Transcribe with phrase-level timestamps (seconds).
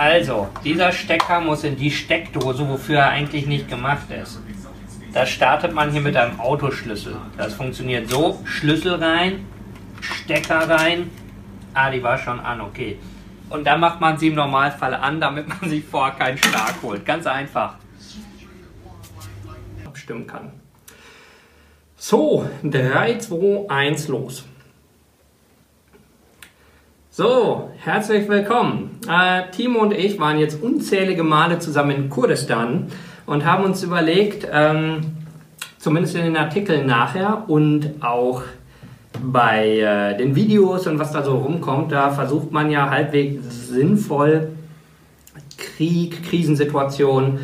[0.00, 4.40] Also, dieser Stecker muss in die Steckdose, wofür er eigentlich nicht gemacht ist.
[5.12, 7.16] Das startet man hier mit einem Autoschlüssel.
[7.36, 9.44] Das funktioniert so: Schlüssel rein,
[10.00, 11.10] Stecker rein.
[11.74, 12.98] Ah, die war schon an, okay.
[13.50, 17.04] Und dann macht man sie im Normalfall an, damit man sich vorher keinen Schlag holt.
[17.04, 17.74] Ganz einfach.
[19.84, 20.50] Abstimmen kann.
[21.98, 24.46] So, 3, 2, 1, los.
[27.20, 28.98] So, herzlich willkommen.
[29.06, 32.86] Äh, Timo und ich waren jetzt unzählige Male zusammen in Kurdistan
[33.26, 35.02] und haben uns überlegt, ähm,
[35.76, 38.40] zumindest in den Artikeln nachher und auch
[39.22, 44.52] bei äh, den Videos und was da so rumkommt, da versucht man ja halbwegs sinnvoll
[45.58, 47.40] Krieg, Krisensituationen,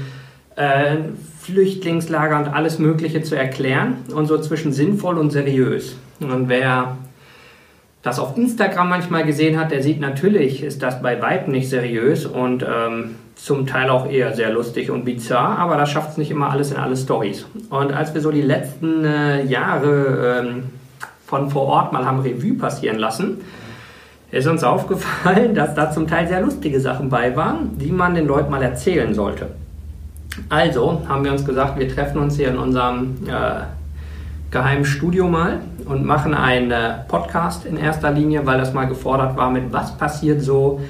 [0.57, 0.97] äh,
[1.43, 5.99] Flüchtlingslager und alles Mögliche zu erklären und so zwischen sinnvoll und seriös.
[6.21, 6.97] Und wer
[8.07, 12.25] das auf Instagram manchmal gesehen hat, der sieht natürlich, ist das bei weitem nicht seriös
[12.25, 16.31] und ähm, zum Teil auch eher sehr lustig und bizarr, aber das schafft es nicht
[16.31, 17.47] immer alles in alle Stories.
[17.69, 20.63] Und als wir so die letzten äh, Jahre ähm,
[21.27, 23.39] von vor Ort mal haben Revue passieren lassen,
[24.31, 28.29] ist uns aufgefallen, dass da zum Teil sehr lustige Sachen bei waren, die man den
[28.29, 29.49] Leuten mal erzählen sollte.
[30.49, 33.63] Also haben wir uns gesagt, wir treffen uns hier in unserem äh,
[34.53, 39.37] geheimen Studio mal und machen einen äh, Podcast in erster Linie, weil das mal gefordert
[39.37, 40.81] war mit was passiert so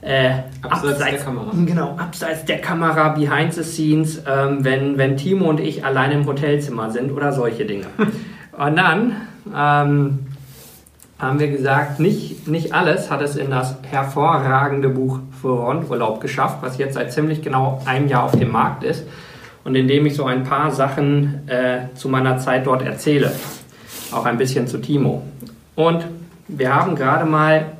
[0.00, 0.30] äh,
[0.62, 1.50] abseits, abseits, der Kamera.
[1.66, 6.26] Genau, abseits der Kamera, behind the scenes, ähm, wenn, wenn Timo und ich alleine im
[6.26, 7.86] Hotelzimmer sind oder solche Dinge.
[8.52, 9.16] und dann
[9.54, 10.18] ähm,
[11.18, 16.58] haben wir gesagt, nicht, nicht alles hat es in das hervorragende Buch für Rundurlaub geschafft,
[16.60, 19.04] was jetzt seit ziemlich genau einem Jahr auf dem Markt ist
[19.64, 23.32] und in dem ich so ein paar Sachen äh, zu meiner Zeit dort erzähle.
[24.10, 25.22] Auch ein bisschen zu Timo.
[25.74, 26.06] Und
[26.48, 27.72] wir haben gerade mal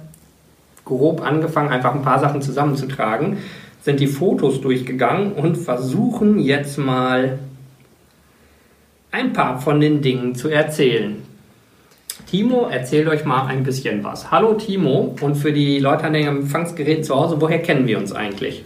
[0.84, 3.38] grob angefangen, einfach ein paar Sachen zusammenzutragen,
[3.82, 7.38] sind die Fotos durchgegangen und versuchen jetzt mal
[9.10, 11.16] ein paar von den Dingen zu erzählen.
[12.30, 14.30] Timo, erzählt euch mal ein bisschen was.
[14.30, 18.12] Hallo Timo und für die Leute an den Empfangsgeräten zu Hause, woher kennen wir uns
[18.12, 18.64] eigentlich?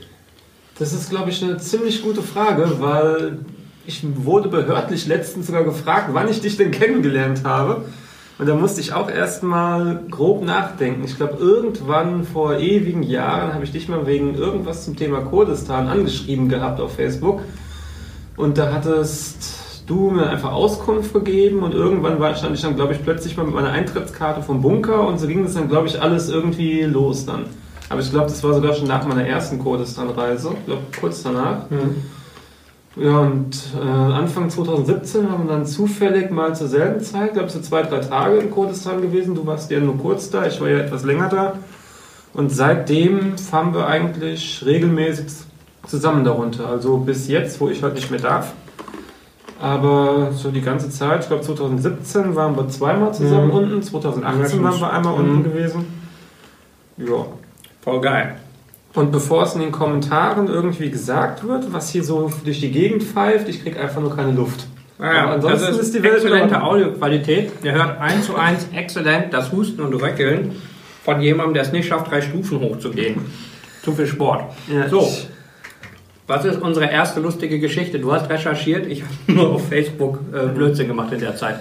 [0.78, 3.38] Das ist, glaube ich, eine ziemlich gute Frage, weil
[3.86, 7.84] ich wurde behördlich letztens sogar gefragt, wann ich dich denn kennengelernt habe.
[8.38, 11.04] Und da musste ich auch erstmal grob nachdenken.
[11.04, 15.86] Ich glaube, irgendwann vor ewigen Jahren habe ich dich mal wegen irgendwas zum Thema Kurdistan
[15.86, 17.42] angeschrieben gehabt auf Facebook.
[18.36, 23.02] Und da hattest du mir einfach Auskunft gegeben und irgendwann stand ich dann, glaube ich,
[23.02, 26.28] plötzlich mal mit meiner Eintrittskarte vom Bunker und so ging das dann, glaube ich, alles
[26.28, 27.44] irgendwie los dann.
[27.90, 30.52] Aber ich glaube, das war sogar schon nach meiner ersten Kurdistan-Reise.
[30.64, 31.68] Glaube, kurz danach.
[31.68, 31.96] Mhm.
[32.96, 37.54] Ja, und äh, Anfang 2017 haben wir dann zufällig mal zur selben Zeit, glaube ich,
[37.54, 39.34] so zwei, drei Tage in Kurdistan gewesen.
[39.34, 41.54] Du warst ja nur kurz da, ich war ja etwas länger da.
[42.34, 45.26] Und seitdem fahren wir eigentlich regelmäßig
[45.86, 46.68] zusammen darunter.
[46.68, 48.52] Also bis jetzt, wo ich halt nicht mehr darf.
[49.60, 53.54] Aber so die ganze Zeit, ich glaube 2017 waren wir zweimal zusammen mhm.
[53.54, 55.20] unten, 2018 waren wir einmal mhm.
[55.20, 55.86] unten gewesen.
[56.98, 57.26] Ja.
[57.80, 58.36] Voll geil.
[58.94, 63.02] Und bevor es in den Kommentaren irgendwie gesagt wird, was hier so durch die Gegend
[63.02, 64.66] pfeift, ich kriege einfach nur keine Luft.
[64.98, 67.52] Ja, ansonsten das ist, ist die Welt exzellente Audioqualität.
[67.64, 70.52] Ihr hört eins zu eins exzellent das Husten und Röckeln
[71.04, 73.16] von jemandem, der es nicht schafft, drei Stufen hochzugehen.
[73.82, 74.44] Zu viel Sport.
[74.68, 75.10] Ja, so,
[76.28, 77.98] was ist unsere erste lustige Geschichte?
[77.98, 81.56] Du hast recherchiert, ich habe nur auf Facebook äh, Blödsinn gemacht in der Zeit.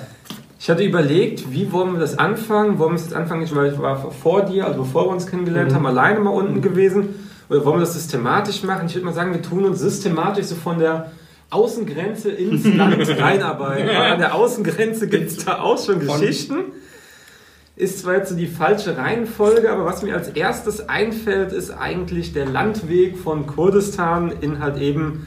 [0.62, 2.78] Ich hatte überlegt, wie wollen wir das anfangen?
[2.78, 5.72] Wollen wir es jetzt anfangen, weil ich war vor dir, also bevor wir uns kennengelernt
[5.72, 5.76] mhm.
[5.76, 7.16] haben, alleine mal unten gewesen.
[7.50, 8.86] Oder wollen wir das systematisch machen?
[8.86, 11.14] Ich würde mal sagen, wir tun uns systematisch so von der
[11.50, 13.88] Außengrenze ins Land reinarbeiten.
[13.88, 16.58] Weil an der Außengrenze gibt es da auch schon Geschichten.
[17.76, 22.34] Ist zwar jetzt so die falsche Reihenfolge, aber was mir als erstes einfällt, ist eigentlich
[22.34, 25.26] der Landweg von Kurdistan in halt eben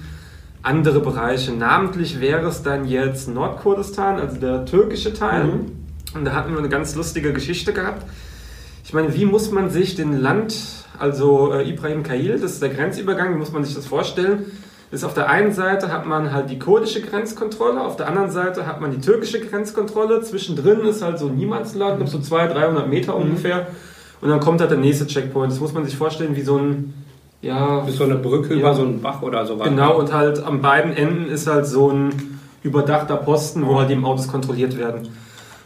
[0.64, 1.52] andere Bereiche.
[1.52, 5.44] Namentlich wäre es dann jetzt Nordkurdistan, also der türkische Teil.
[5.44, 5.72] Mhm.
[6.14, 8.06] Und da hatten wir eine ganz lustige Geschichte gehabt.
[8.84, 10.56] Ich meine, wie muss man sich den Land,
[10.98, 14.46] also äh, Ibrahim Kail, das ist der Grenzübergang, wie muss man sich das vorstellen?
[14.90, 18.66] Ist auf der einen Seite hat man halt die kurdische Grenzkontrolle, auf der anderen Seite
[18.66, 20.22] hat man die türkische Grenzkontrolle.
[20.22, 23.22] Zwischendrin ist halt so Niemandsland, so 200, 300 Meter mhm.
[23.22, 23.66] ungefähr.
[24.20, 25.52] Und dann kommt halt der nächste Checkpoint.
[25.52, 26.94] Das muss man sich vorstellen wie so ein
[27.44, 27.86] ja.
[27.86, 28.60] Ist so eine Brücke ja.
[28.60, 29.68] über so einen Bach oder sowas.
[29.68, 34.02] Genau, und halt an beiden Enden ist halt so ein überdachter Posten, wo halt die
[34.02, 35.08] Autos kontrolliert werden.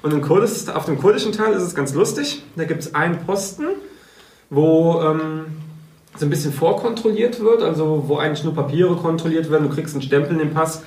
[0.02, 2.42] Und in Kurdis, auf dem kurdischen Teil ist es ganz lustig.
[2.56, 3.64] Da gibt es einen Posten,
[4.50, 5.46] wo ähm,
[6.16, 9.68] so ein bisschen vorkontrolliert wird, also wo eigentlich nur Papiere kontrolliert werden.
[9.68, 10.82] Du kriegst einen Stempel in den Pass.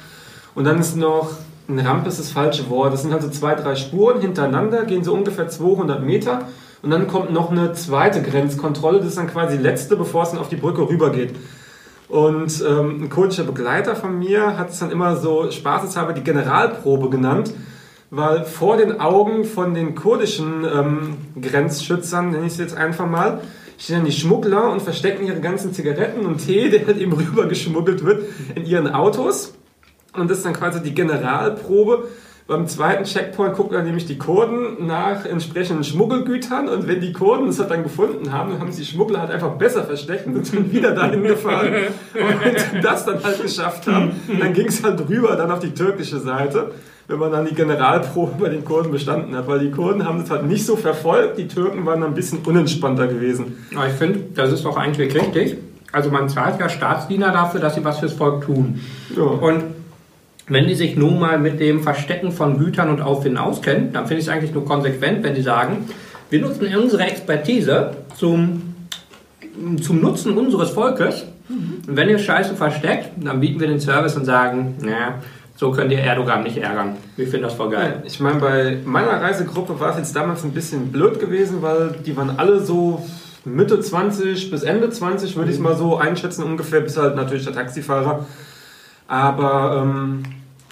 [0.55, 1.31] Und dann ist noch,
[1.67, 2.93] eine Rampe ist das falsche Wort.
[2.93, 6.47] Das sind halt so zwei, drei Spuren hintereinander, gehen so ungefähr 200 Meter.
[6.81, 10.31] Und dann kommt noch eine zweite Grenzkontrolle, das ist dann quasi die letzte, bevor es
[10.31, 11.35] dann auf die Brücke rübergeht.
[12.07, 17.09] Und ähm, ein kurdischer Begleiter von mir hat es dann immer so spaßeshalber die Generalprobe
[17.09, 17.53] genannt,
[18.09, 23.41] weil vor den Augen von den kurdischen ähm, Grenzschützern, nenne ich es jetzt einfach mal,
[23.77, 27.45] stehen dann die Schmuggler und verstecken ihre ganzen Zigaretten und Tee, der halt eben rüber
[27.45, 28.23] geschmuggelt wird,
[28.55, 29.53] in ihren Autos.
[30.13, 32.09] Und das ist dann quasi die Generalprobe.
[32.47, 37.47] Beim zweiten Checkpoint gucken dann nämlich die Kurden nach entsprechenden Schmuggelgütern und wenn die Kurden
[37.47, 40.45] es halt dann gefunden haben, dann haben sie die Schmuggler halt einfach besser versteckt und
[40.45, 41.67] sind wieder dahin gefahren.
[42.13, 45.59] Und wenn sie das dann halt geschafft haben, dann ging es halt rüber dann auf
[45.59, 46.71] die türkische Seite,
[47.07, 50.29] wenn man dann die Generalprobe bei den Kurden bestanden hat, weil die Kurden haben das
[50.29, 53.65] halt nicht so verfolgt, die Türken waren ein bisschen unentspannter gewesen.
[53.75, 55.57] Aber ich finde, das ist doch eigentlich richtig.
[55.91, 58.79] Also man zahlt ja Staatsdiener dafür, dass sie was fürs Volk tun.
[59.15, 59.23] Ja.
[59.23, 59.63] Und
[60.51, 64.21] wenn die sich nun mal mit dem Verstecken von Gütern und Auffinden auskennen, dann finde
[64.21, 65.89] ich es eigentlich nur konsequent, wenn die sagen,
[66.29, 68.75] wir nutzen unsere Expertise zum,
[69.81, 71.25] zum Nutzen unseres Volkes.
[71.49, 75.15] Und wenn ihr Scheiße versteckt, dann bieten wir den Service und sagen, naja,
[75.55, 76.97] so könnt ihr Erdogan nicht ärgern.
[77.15, 78.03] Wir finden das voll geil.
[78.05, 82.15] Ich meine, bei meiner Reisegruppe war es jetzt damals ein bisschen blöd gewesen, weil die
[82.17, 83.05] waren alle so
[83.45, 85.67] Mitte 20 bis Ende 20, würde ich es mhm.
[85.67, 88.25] mal so einschätzen, ungefähr, bis halt natürlich der Taxifahrer.
[89.07, 90.23] Aber ähm,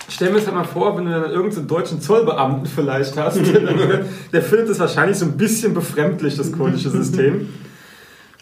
[0.09, 3.59] stell mir das halt mal vor, wenn du dann irgendeinen deutschen Zollbeamten vielleicht hast, der,
[4.33, 7.49] der findet es wahrscheinlich so ein bisschen befremdlich, das kurdische System.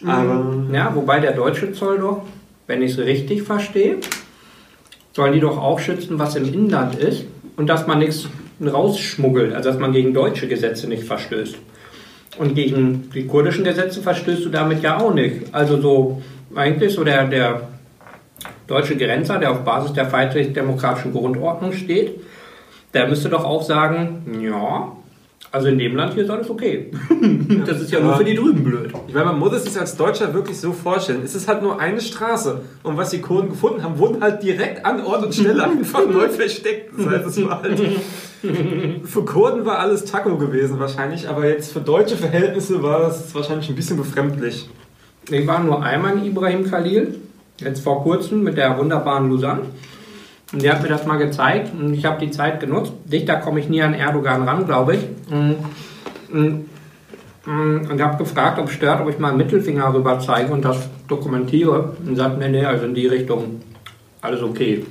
[0.00, 0.10] Mhm.
[0.10, 2.22] Aber, ja, wobei der deutsche Zoll doch,
[2.66, 3.96] wenn ich es richtig verstehe,
[5.12, 7.24] sollen die doch auch schützen, was im Inland ist
[7.56, 8.28] und dass man nichts
[8.64, 11.56] rausschmuggelt, also dass man gegen deutsche Gesetze nicht verstößt.
[12.38, 15.52] Und gegen die kurdischen Gesetze verstößt du damit ja auch nicht.
[15.52, 16.22] Also so
[16.54, 17.68] eigentlich so der, der
[18.68, 22.20] deutsche Grenzer, der auf Basis der freiheitlich-demokratischen Grundordnung steht,
[22.94, 24.92] der müsste doch auch sagen, ja,
[25.50, 26.90] also in dem Land hier ist alles okay.
[27.66, 28.92] das ist ja nur für die drüben blöd.
[29.06, 31.22] Ich meine, man muss es sich als Deutscher wirklich so vorstellen.
[31.24, 32.60] Es ist halt nur eine Straße.
[32.82, 36.28] Und was die Kurden gefunden haben, wurden halt direkt an Ort und Stelle einfach neu
[36.28, 36.92] versteckt.
[36.98, 37.80] Das heißt, es war halt.
[39.04, 43.68] Für Kurden war alles Taco gewesen wahrscheinlich, aber jetzt für deutsche Verhältnisse war es wahrscheinlich
[43.68, 44.68] ein bisschen befremdlich.
[45.28, 47.16] Ich war nur einmal in Ibrahim Khalil
[47.60, 49.60] jetzt vor kurzem mit der wunderbaren Lusan.
[50.52, 52.92] Und die hat mir das mal gezeigt und ich habe die Zeit genutzt.
[53.04, 55.00] Dichter komme ich nie an Erdogan ran, glaube ich.
[55.30, 56.66] Und,
[57.46, 60.88] und habe gefragt, ob es stört, ob ich mal einen Mittelfinger rüber zeige und das
[61.06, 61.96] dokumentiere.
[62.04, 63.60] Und sagt mir, nee, also in die Richtung
[64.22, 64.86] alles okay.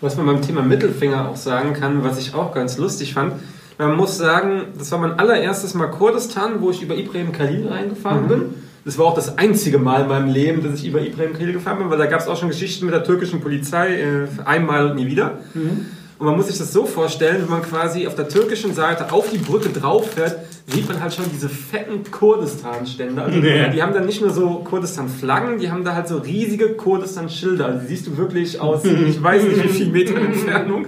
[0.00, 3.34] Was man beim Thema Mittelfinger auch sagen kann, was ich auch ganz lustig fand,
[3.78, 8.24] man muss sagen, das war mein allererstes Mal Kurdistan, wo ich über Ibrahim Khalil reingefahren
[8.24, 8.28] mhm.
[8.28, 8.54] bin.
[8.84, 11.78] Das war auch das einzige Mal in meinem Leben, dass ich über Ibrahim Khalil gefahren
[11.78, 14.96] bin, weil da gab es auch schon Geschichten mit der türkischen Polizei, äh, einmal und
[14.96, 15.38] nie wieder.
[15.54, 15.86] Mhm.
[16.18, 19.30] Und man muss sich das so vorstellen, wenn man quasi auf der türkischen Seite auf
[19.30, 20.38] die Brücke drauf fährt,
[20.68, 23.20] sieht man halt schon diese fetten Kurdistan-Stände.
[23.20, 23.70] Also nee.
[23.70, 27.66] Die haben dann nicht nur so Kurdistan-Flaggen, die haben da halt so riesige Kurdistan-Schilder.
[27.66, 30.86] Also die siehst du wirklich aus, ich weiß nicht wie viel Meter Entfernung.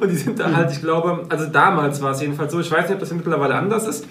[0.00, 2.84] Und die sind da halt, ich glaube, also damals war es jedenfalls so, ich weiß
[2.84, 4.06] nicht, ob das mittlerweile anders ist,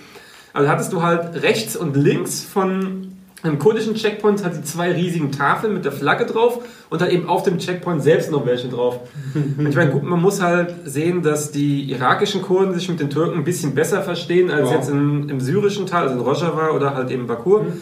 [0.53, 4.91] aber da hattest du halt rechts und links von im kurdischen Checkpoint hat sie zwei
[4.91, 6.59] riesigen Tafeln mit der Flagge drauf
[6.89, 8.99] und hat eben auf dem Checkpoint selbst noch welche drauf.
[9.33, 13.09] Und ich meine, gut, man muss halt sehen, dass die irakischen Kurden sich mit den
[13.09, 14.75] Türken ein bisschen besser verstehen als wow.
[14.75, 17.63] jetzt in, im syrischen Teil, also in Rojava oder halt eben Bakur.
[17.63, 17.81] Mhm.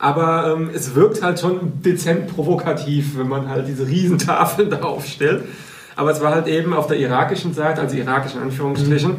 [0.00, 4.80] Aber ähm, es wirkt halt schon dezent provokativ, wenn man halt diese riesen Tafeln da
[4.80, 5.44] aufstellt.
[5.94, 9.10] Aber es war halt eben auf der irakischen Seite, also irakischen Anführungsstrichen.
[9.10, 9.16] Mhm.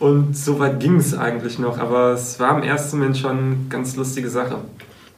[0.00, 1.78] Und so weit ging es eigentlich noch.
[1.78, 4.58] Aber es war im ersten Moment schon eine ganz lustige Sache.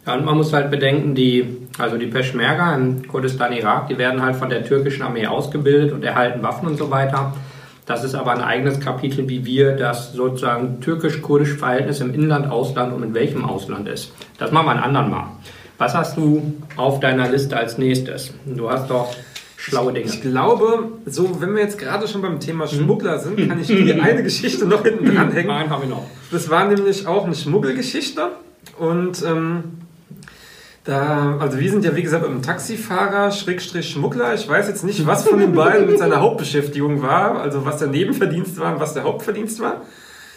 [0.07, 4.21] Ja, und man muss halt bedenken, die, also die Peschmerga im Kurdistan Irak, die werden
[4.21, 7.35] halt von der türkischen Armee ausgebildet und erhalten Waffen und so weiter.
[7.87, 12.93] Das ist aber ein eigenes Kapitel, wie wir das sozusagen türkisch-kurdische Verhältnis im Inland, Ausland
[12.93, 14.13] und in welchem Ausland ist.
[14.39, 15.27] Das machen wir ein anderen Mal.
[15.79, 18.33] Was hast du auf deiner Liste als nächstes?
[18.47, 19.15] Du hast doch
[19.57, 20.07] schlaue Dinge.
[20.07, 24.03] Ich glaube, so wenn wir jetzt gerade schon beim Thema Schmuggler sind, kann ich dir
[24.03, 25.49] eine Geschichte noch hinten dranhängen.
[25.49, 26.07] Nein, haben wir noch.
[26.31, 28.31] Das war nämlich auch eine Schmuggelgeschichte
[28.79, 29.82] und ähm,
[30.85, 34.35] da, also wir sind ja wie gesagt ein Taxifahrer, Schrägstrich Schmuggler.
[34.35, 37.89] Ich weiß jetzt nicht, was von den beiden mit seiner Hauptbeschäftigung war, also was der
[37.89, 39.83] Nebenverdienst war und was der Hauptverdienst war.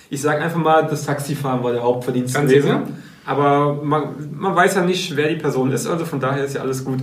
[0.10, 2.98] Ich sage einfach mal, das Taxifahren war der Hauptverdienst Ganz gewesen.
[3.26, 6.62] Aber man, man weiß ja nicht, wer die Person ist, also von daher ist ja
[6.62, 7.00] alles gut.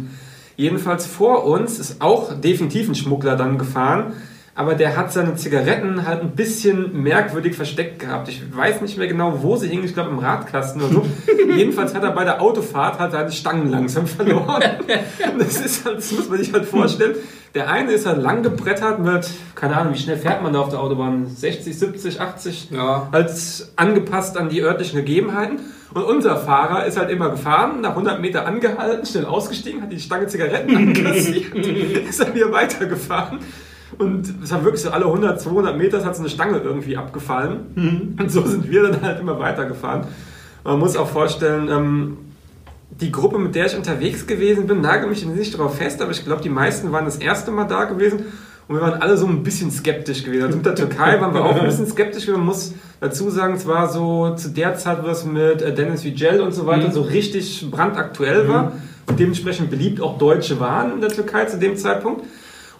[0.57, 4.13] Jedenfalls vor uns ist auch definitiv ein Schmuggler dann gefahren,
[4.55, 8.29] aber der hat seine Zigaretten halt ein bisschen merkwürdig versteckt gehabt.
[8.29, 11.07] Ich weiß nicht mehr genau, wo sie hingen, ich glaube im Radkasten oder so.
[11.57, 14.63] Jedenfalls hat er bei der Autofahrt halt seine Stangen langsam verloren.
[15.39, 17.15] das ist halt, das muss man sich halt vorstellen.
[17.55, 20.69] Der eine ist halt lang gebrettert mit, keine Ahnung, wie schnell fährt man da auf
[20.69, 21.27] der Autobahn?
[21.27, 22.71] 60, 70, 80?
[22.71, 23.09] Ja.
[23.11, 23.31] Halt
[23.77, 25.61] angepasst an die örtlichen Gegebenheiten.
[25.95, 30.01] Und unser Fahrer ist halt immer gefahren, nach 100 Meter angehalten, schnell ausgestiegen, hat die
[30.01, 33.41] Stange Zigaretten ankassiert, ist dann wieder weitergefahren.
[33.99, 38.15] Und es hat wirklich so alle 100, 200 Meter hat so eine Stange irgendwie abgefallen.
[38.19, 40.07] Und so sind wir dann halt immer weitergefahren.
[40.65, 42.17] Man muss auch vorstellen, ähm,
[43.01, 46.25] die Gruppe, mit der ich unterwegs gewesen bin, nagel mich nicht darauf fest, aber ich
[46.25, 48.21] glaube, die meisten waren das erste Mal da gewesen
[48.69, 50.45] und wir waren alle so ein bisschen skeptisch gewesen.
[50.45, 52.29] Also mit der Türkei waren wir auch ein bisschen skeptisch.
[52.29, 56.05] Man muss dazu sagen, es war so zu der Zeit, wo das mit äh, Dennis
[56.05, 56.93] Vigel und so weiter Mhm.
[56.93, 58.73] so richtig brandaktuell war
[59.07, 62.25] und dementsprechend beliebt auch Deutsche waren in der Türkei zu dem Zeitpunkt.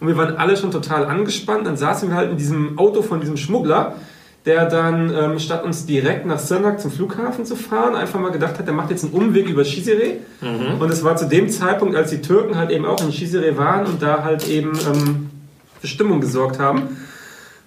[0.03, 1.65] Und wir waren alle schon total angespannt.
[1.65, 3.95] Dann saßen wir halt in diesem Auto von diesem Schmuggler,
[4.45, 8.59] der dann, ähm, statt uns direkt nach Sirnak zum Flughafen zu fahren, einfach mal gedacht
[8.59, 10.17] hat, der macht jetzt einen Umweg über Shizire.
[10.77, 13.85] Und es war zu dem Zeitpunkt, als die Türken halt eben auch in Shizire waren
[13.85, 15.29] und da halt eben ähm,
[15.79, 16.97] für Stimmung gesorgt haben.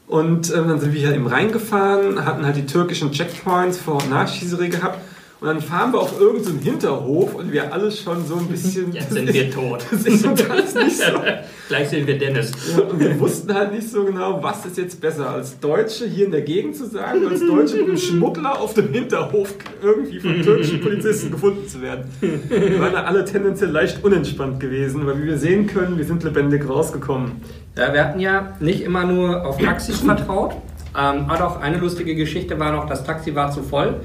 [0.06, 4.10] Und ähm, dann sind wir hier eben reingefahren, hatten halt die türkischen Checkpoints vor und
[4.10, 4.98] nach Shizire gehabt.
[5.38, 8.92] Und dann fahren wir auf irgendeinen Hinterhof und wir alle schon so ein bisschen...
[8.92, 9.84] Jetzt sind wir tot.
[9.90, 11.12] Das ist uns alles nicht so...
[11.68, 12.52] Gleich sind wir Dennis.
[12.74, 16.24] Ja, und wir wussten halt nicht so genau, was ist jetzt besser, als Deutsche hier
[16.24, 19.52] in der Gegend zu sagen, oder als Deutsche mit einem Schmuggler auf dem Hinterhof
[19.82, 22.04] irgendwie von türkischen Polizisten gefunden zu werden.
[22.20, 26.24] Wir waren da alle tendenziell leicht unentspannt gewesen, weil wie wir sehen können, wir sind
[26.24, 27.32] lebendig rausgekommen.
[27.76, 30.54] Ja, wir hatten ja nicht immer nur auf Taxis vertraut.
[30.98, 34.00] Ähm, aber auch eine lustige Geschichte war noch, das Taxi war zu voll.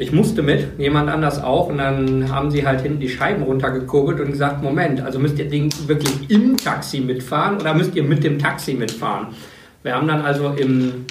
[0.00, 4.20] Ich musste mit, jemand anders auch, und dann haben sie halt hinten die Scheiben runtergekurbelt
[4.20, 8.38] und gesagt, Moment, also müsst ihr wirklich im Taxi mitfahren oder müsst ihr mit dem
[8.38, 9.34] Taxi mitfahren?
[9.82, 11.04] Wir haben dann also im,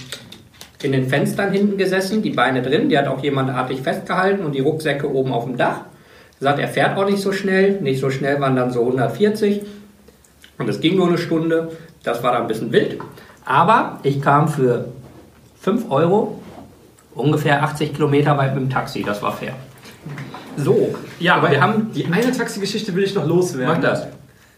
[0.81, 4.55] in den Fenstern hinten gesessen, die Beine drin, die hat auch jemand artig festgehalten und
[4.55, 5.81] die Rucksäcke oben auf dem Dach.
[6.39, 9.63] Sagt, er fährt auch nicht so schnell, nicht so schnell waren dann so 140.
[10.59, 11.73] Und es ging nur eine Stunde.
[12.03, 12.99] Das war dann ein bisschen wild.
[13.43, 14.85] Aber ich kam für
[15.59, 16.39] 5 Euro
[17.17, 19.03] ungefähr 80 Kilometer weit mit dem Taxi.
[19.03, 19.53] Das war fair.
[20.55, 21.91] So, ja, aber wir haben.
[21.93, 23.75] Die eine Taxigeschichte will ich noch loswerden.
[23.75, 24.07] Mach das.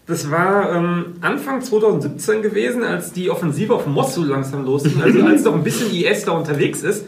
[0.06, 5.44] Das war ähm, Anfang 2017 gewesen, als die Offensive auf Mosul langsam losging, also als
[5.44, 7.04] noch ein bisschen IS da unterwegs ist.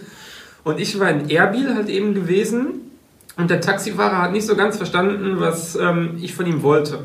[0.62, 2.66] Und ich war in Erbil halt eben gewesen
[3.37, 7.00] und der Taxifahrer hat nicht so ganz verstanden, was ähm, ich von ihm wollte.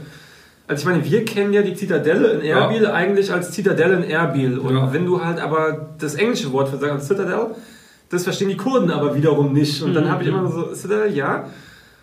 [0.68, 2.60] Also ich meine, wir kennen ja die Zitadelle in Ja.
[2.66, 4.60] Erbil eigentlich als Zitadelle in Erbil.
[4.60, 4.94] Und Ja.
[4.94, 7.56] wenn du halt aber das englische Wort für sagen, Citadel,
[8.10, 9.82] das verstehen die Kurden aber wiederum nicht.
[9.82, 11.50] Und dann habe ich immer so, Citadel, ja.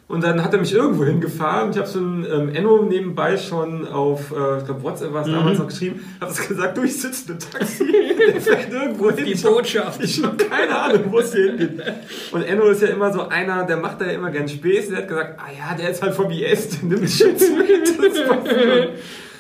[0.07, 1.71] Und dann hat er mich irgendwo hingefahren.
[1.71, 5.33] Ich habe so ein ähm, Enno nebenbei schon auf, äh, ich glaube, WhatsApp war es
[5.33, 7.87] damals noch geschrieben, habe es gesagt, du, ich sitze im Taxi,
[8.35, 9.25] der fährt irgendwo hin.
[9.25, 10.05] Die Botschaft.
[10.05, 11.83] Ich habe keine Ahnung, wo es hier hingeht.
[12.33, 14.91] Und Enno ist ja immer so einer, der macht da ja immer gern Späße.
[14.91, 17.99] Der hat gesagt, ah ja, der ist halt vom IS, der nimmt Schütz mit.
[17.99, 18.89] Das für-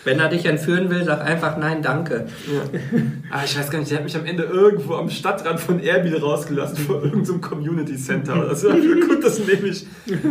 [0.04, 2.26] Wenn er dich entführen will, sag einfach nein, danke.
[2.46, 2.80] ja.
[3.30, 6.16] Ah, ich weiß gar nicht, der hat mich am Ende irgendwo am Stadtrand von Erbil
[6.16, 8.46] rausgelassen, vor irgendeinem so Community Center.
[8.48, 9.86] Das war gut, das nehme ich.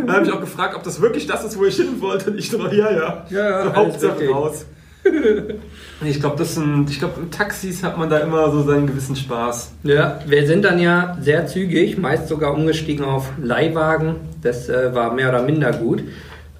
[0.06, 2.30] Da habe ich auch gefragt, ob das wirklich das ist, wo ich hin wollte.
[2.30, 3.26] Und ich so, ja, ja.
[3.30, 4.64] Ja, ja, Hauptsache raus.
[5.04, 8.86] Und ich glaube, das sind, ich glaube, in Taxis hat man da immer so seinen
[8.86, 9.72] gewissen Spaß.
[9.82, 14.16] Ja, wir sind dann ja sehr zügig, meist sogar umgestiegen auf Leihwagen.
[14.42, 16.02] Das äh, war mehr oder minder gut.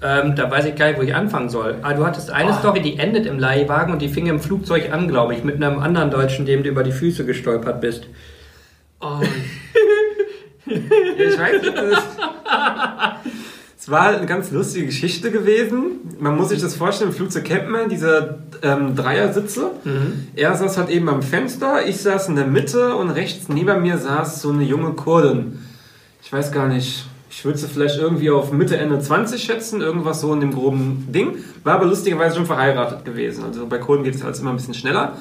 [0.01, 1.77] Ähm, da weiß ich gar nicht, wo ich anfangen soll.
[1.81, 2.59] Aber du hattest eine Oh.
[2.59, 5.79] Story, die endet im Leihwagen und die fing im Flugzeug an, glaube ich, mit einem
[5.79, 8.07] anderen Deutschen, dem du über die Füße gestolpert bist.
[8.99, 9.19] Oh.
[10.65, 12.03] ich weiß nicht, das
[13.77, 16.15] es war halt eine ganz lustige Geschichte gewesen.
[16.19, 19.71] Man muss sich das vorstellen, im Flugzeug kennt man diese ähm, Dreiersitze.
[20.35, 23.97] Er saß halt eben am Fenster, ich saß in der Mitte und rechts neben mir
[23.97, 25.59] saß so eine junge Kurdin.
[26.23, 30.21] Ich weiß gar nicht, ich würde sie vielleicht irgendwie auf Mitte, Ende 20 schätzen, irgendwas
[30.21, 31.43] so in dem groben Ding.
[31.65, 33.43] War aber lustigerweise schon verheiratet gewesen.
[33.43, 35.17] Also bei Kurden geht es halt immer ein bisschen schneller.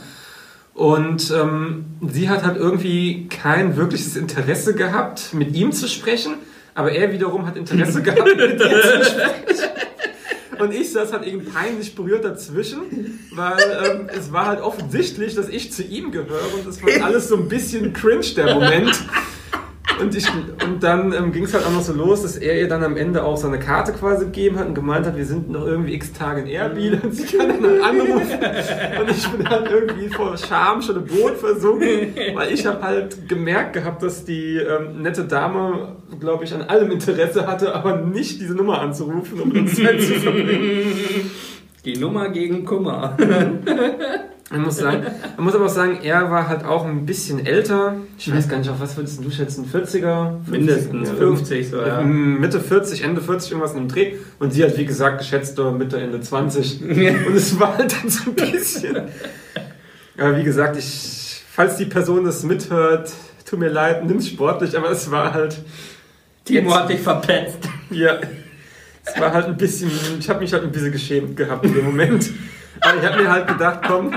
[0.74, 6.34] Und ähm, sie hat halt irgendwie kein wirkliches Interesse gehabt, mit ihm zu sprechen,
[6.76, 8.64] aber er wiederum hat Interesse gehabt, mit ihr zu
[9.10, 9.70] sprechen.
[10.60, 13.58] Und ich saß halt irgendwie peinlich berührt dazwischen, weil
[13.90, 17.36] ähm, es war halt offensichtlich, dass ich zu ihm gehöre und es war alles so
[17.36, 19.02] ein bisschen cringe, der Moment.
[20.00, 20.26] Und, ich,
[20.66, 22.96] und dann ähm, ging es halt auch noch so los, dass er ihr dann am
[22.96, 26.12] Ende auch seine Karte quasi gegeben hat und gemeint hat, wir sind noch irgendwie x
[26.12, 28.38] Tage in Erbil und sie kann dann halt anrufen.
[29.00, 33.28] Und ich bin halt irgendwie vor Scham schon im Boot versunken, weil ich habe halt
[33.28, 38.40] gemerkt gehabt, dass die ähm, nette Dame, glaube ich, an allem Interesse hatte, aber nicht
[38.40, 41.30] diese Nummer anzurufen, um uns Zeit zu verbringen.
[41.84, 43.16] Die Nummer gegen Kummer.
[44.50, 45.02] Man muss, sagen,
[45.36, 47.96] man muss aber auch sagen, er war halt auch ein bisschen älter.
[48.18, 49.64] Ich weiß gar nicht, auf was würdest du schätzen?
[49.64, 50.44] 40er?
[50.44, 52.02] 50, Mindestens ja, 50, so, ja.
[52.02, 54.14] Mitte 40, Ende 40, irgendwas in dem Dreh.
[54.38, 56.82] Und sie hat, wie gesagt, geschätzt äh, Mitte, Ende 20.
[57.26, 58.96] Und es war halt dann so ein bisschen.
[60.18, 63.10] Aber wie gesagt, ich, falls die Person das mithört,
[63.48, 65.56] tut mir leid, nimm's sportlich, aber es war halt.
[66.44, 67.58] Timo Jetzt- hat dich verpetzt.
[67.90, 68.18] Ja,
[69.06, 71.86] es war halt ein bisschen, ich habe mich halt ein bisschen geschämt gehabt in dem
[71.86, 72.30] Moment.
[72.80, 74.12] Aber ich habe mir halt gedacht, komm,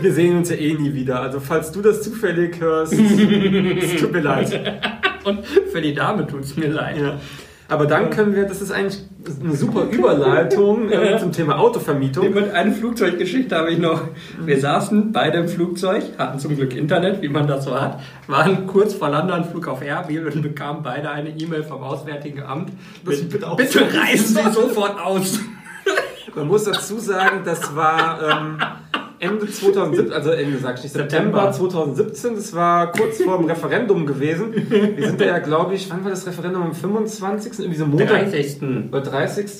[0.00, 1.20] wir sehen uns ja eh nie wieder.
[1.20, 4.82] Also falls du das zufällig hörst, es tut mir leid.
[5.24, 6.98] Und für die Dame tut es mir leid.
[6.98, 7.20] Ja.
[7.68, 9.02] Aber dann können wir, das ist eigentlich
[9.42, 12.32] eine super Überleitung äh, zum Thema Autovermietung.
[12.32, 14.02] Mit einer Flugzeuggeschichte habe ich noch.
[14.44, 18.68] Wir saßen beide im Flugzeug, hatten zum Glück Internet, wie man das so hat, waren
[18.68, 22.70] kurz vor Landeanflug auf Erbil und bekamen beide eine E-Mail vom Auswärtigen Amt.
[23.04, 25.40] Mit, bitte bitte reisen Sie sofort aus.
[26.36, 28.58] Man muss dazu sagen, das war ähm,
[29.18, 31.72] Ende 2017, also Ende sag ich nicht, September September.
[31.74, 34.52] 2017, das war kurz vor dem Referendum gewesen.
[34.52, 36.62] Wir sind ja, glaube ich, wann war das Referendum?
[36.62, 37.58] Am 25.
[37.58, 38.62] Irgendwie so Montag 30.
[38.90, 39.50] oder 30.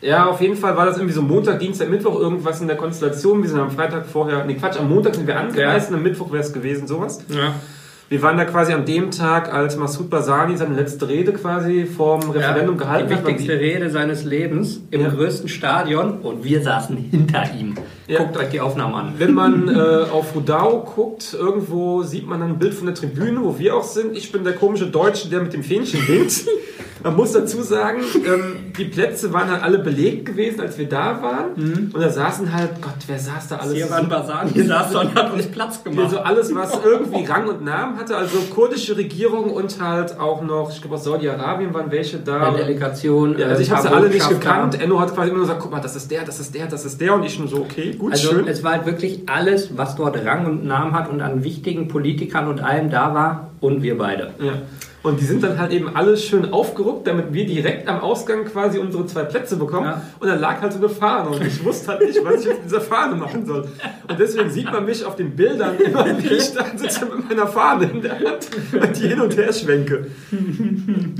[0.00, 3.42] Ja, auf jeden Fall war das irgendwie so Montag, Dienstag, Mittwoch irgendwas in der Konstellation.
[3.42, 6.30] Wir sind am Freitag vorher, nee Quatsch, am Montag sind wir angereist und am Mittwoch
[6.30, 7.24] wäre es gewesen, sowas.
[7.28, 7.54] Ja.
[8.08, 12.30] Wir waren da quasi an dem Tag, als Massoud Barzani seine letzte Rede quasi vorm
[12.30, 13.24] Referendum gehalten die hat.
[13.24, 15.08] weil wichtigste Rede seines Lebens im Ja.
[15.08, 17.74] größten Stadion und wir saßen hinter ihm.
[18.08, 18.20] Ja.
[18.20, 19.14] Guckt euch die Aufnahmen an.
[19.18, 23.42] Wenn man äh, auf Rudau guckt, irgendwo sieht man dann ein Bild von der Tribüne,
[23.42, 24.16] wo wir auch sind.
[24.16, 26.44] Ich bin der komische Deutsche, der mit dem Fähnchen winkt.
[27.02, 31.22] Man muss dazu sagen, ähm, die Plätze waren halt alle belegt gewesen, als wir da
[31.22, 31.90] waren.
[31.94, 33.74] Und da saßen halt, Gott, wer saß da alles?
[33.74, 36.10] Hier waren Basan, die saß da und hat uns Platz gemacht.
[36.10, 40.70] so alles, was irgendwie Rang und Namen hatte, also kurdische Regierung und halt auch noch,
[40.72, 42.48] ich glaube aus Saudi-Arabien waren welche da.
[42.48, 43.38] Eine Delegation.
[43.38, 44.80] Ja, also ich äh, habe sie alle nicht gekannt.
[44.80, 46.84] Enno hat quasi immer nur gesagt, guck mal, das ist der, das ist der, das
[46.84, 47.14] ist der.
[47.14, 48.46] Und ich nur so, okay, gut, Also schön.
[48.48, 52.48] es war halt wirklich alles, was dort Rang und Namen hat und an wichtigen Politikern
[52.48, 54.30] und allem da war und wir beide.
[54.38, 54.52] Ja.
[55.02, 58.78] Und die sind dann halt eben alle schön aufgerückt, damit wir direkt am Ausgang quasi
[58.80, 59.86] unsere zwei Plätze bekommen.
[59.86, 60.02] Ja.
[60.18, 62.64] Und dann lag halt so eine Fahne und ich wusste halt nicht, was ich mit
[62.64, 63.68] dieser Fahne machen soll.
[64.08, 67.46] Und deswegen sieht man mich auf den Bildern immer, wie ich da sitze mit meiner
[67.46, 70.06] Fahne in der Hand und die hin und her schwenke.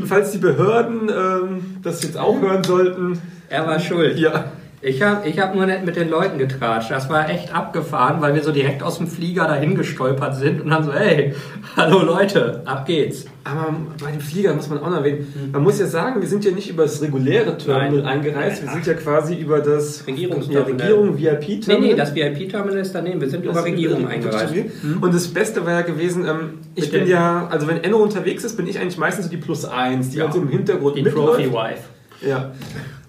[0.05, 4.19] Falls die Behörden ähm, das jetzt auch hören sollten, Er war schuld.
[4.19, 4.47] ja.
[4.83, 6.91] Ich habe ich hab nur nicht mit den Leuten getratscht.
[6.91, 10.71] Das war echt abgefahren, weil wir so direkt aus dem Flieger dahin gestolpert sind und
[10.71, 11.35] dann so, hey,
[11.77, 13.25] hallo Leute, ab geht's.
[13.43, 13.75] Aber
[14.05, 16.51] bei dem Flieger muss man auch noch erwähnen, man muss ja sagen, wir sind ja
[16.51, 18.07] nicht über das reguläre Terminal Nein.
[18.07, 20.73] eingereist, wir sind ja quasi über das Regierungsterminal.
[20.89, 21.81] Regierung Nee, VIP-Terminal.
[21.91, 23.21] nee, das VIP-Terminal ist daneben.
[23.21, 24.53] Wir sind über Regierung eingereist.
[25.01, 28.57] Und das Beste war ja gewesen, ähm, ich bin ja, also wenn Enno unterwegs ist,
[28.57, 30.25] bin ich eigentlich meistens so die Plus 1, die Ja.
[30.25, 31.37] halt so im Hintergrund Die mitläuft.
[31.41, 31.83] Trophy-Wife.
[32.27, 32.53] Ja.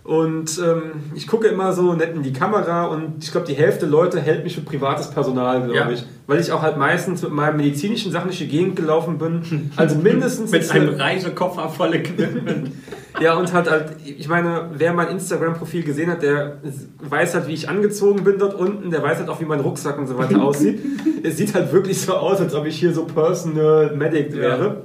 [0.07, 0.83] Und ähm,
[1.15, 4.45] ich gucke immer so nett in die Kamera und ich glaube, die Hälfte Leute hält
[4.45, 5.89] mich für privates Personal, glaube Ja.
[5.91, 6.05] ich.
[6.27, 9.69] Weil ich auch halt meistens mit meinen medizinischen Sachen durch die Gegend gelaufen bin.
[9.75, 12.71] Also mindestens Mit einem Reisekoffer voll Equipment.
[13.19, 16.57] Ja, und halt, halt, ich meine, wer mein Instagram-Profil gesehen hat, der
[16.99, 19.97] weiß halt, wie ich angezogen bin dort unten, der weiß halt auch, wie mein Rucksack
[19.97, 20.79] und so weiter aussieht.
[21.23, 24.41] Es sieht halt wirklich so aus, als ob ich hier so Personal Medic Ja.
[24.41, 24.83] wäre.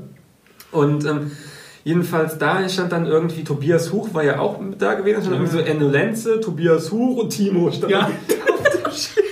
[0.70, 1.30] Und ähm,
[1.84, 5.60] jedenfalls da stand dann irgendwie Tobias Huch, war ja auch da gewesen, stand irgendwie so
[5.60, 8.00] Enno Lenze, Tobias Huch und Timo stand Ja.
[8.48, 9.26] auf dem Schild.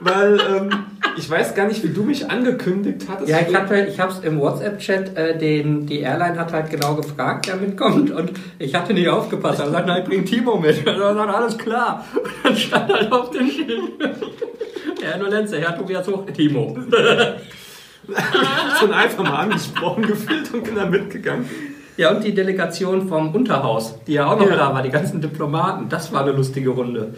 [0.00, 0.70] Weil ähm,
[1.16, 3.28] ich weiß gar nicht, wie du mich angekündigt hattest.
[3.28, 6.94] Ja, ich hatte, ich habe es im WhatsApp-Chat, äh, den die Airline hat halt genau
[6.94, 9.58] gefragt, wer mitkommt und ich hatte nicht aufgepasst.
[9.60, 10.78] Er sagt, nein, bring Timo mit.
[10.78, 12.04] Und er sagt, alles klar.
[12.14, 13.98] Und dann stand halt auf dem Schild.
[15.18, 16.76] Nur Lenze, Herr Tobias Hoch, Timo.
[18.80, 21.48] schon einfach mal angesprochen gefühlt und bin da mitgegangen.
[21.96, 24.56] Ja, und die Delegation vom Unterhaus, die ja auch noch Ja.
[24.56, 27.14] da war, die ganzen Diplomaten, das war eine lustige Runde.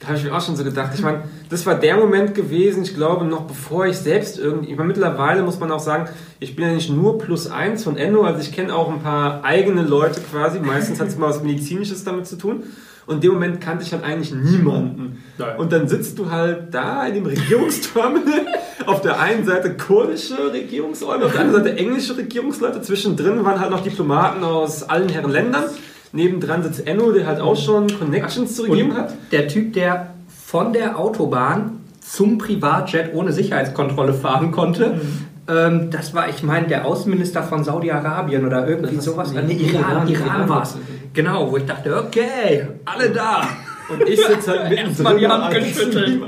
[0.00, 0.92] Da habe ich mir auch schon so gedacht.
[0.94, 4.70] Ich meine, das war der Moment gewesen, ich glaube, noch bevor ich selbst irgendwie.
[4.70, 7.96] Ich meine, mittlerweile muss man auch sagen, ich bin ja nicht nur plus eins von
[7.96, 10.60] Enno, also ich kenne auch ein paar eigene Leute quasi.
[10.60, 12.62] Meistens hat es mal was Medizinisches damit zu tun.
[13.08, 15.24] Und in dem Moment kannte ich halt eigentlich niemanden.
[15.38, 15.56] Nein.
[15.58, 18.46] Und dann sitzt du halt da in dem Regierungsterminal.
[18.86, 22.80] auf der einen Seite kurdische Regierungsräume, auf der anderen Seite englische Regierungsleute.
[22.80, 25.64] Zwischendrin waren halt noch Diplomaten aus allen Herren Ländern.
[26.12, 29.14] Nebendran sitzt Enno, der halt auch schon Connections zur Regierung hat.
[29.30, 30.14] Der Typ, der
[30.46, 34.88] von der Autobahn zum Privatjet ohne Sicherheitskontrolle fahren konnte.
[34.88, 35.26] Mhm.
[35.48, 39.32] Ähm, das war, ich meine, der Außenminister von Saudi-Arabien oder irgendwie sowas.
[39.32, 40.76] nee, Iran, Iran, Iran war es.
[41.12, 43.48] Genau, wo ich dachte, okay, alle da.
[43.88, 45.18] Und ich sitze halt mittendrin.
[45.18, 46.20] Die Hand geschüttelt.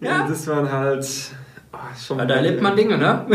[0.00, 0.26] Ja, Ja.
[0.28, 1.06] das waren halt.
[2.06, 3.26] schon Ja, da erlebt man Dinge, ne?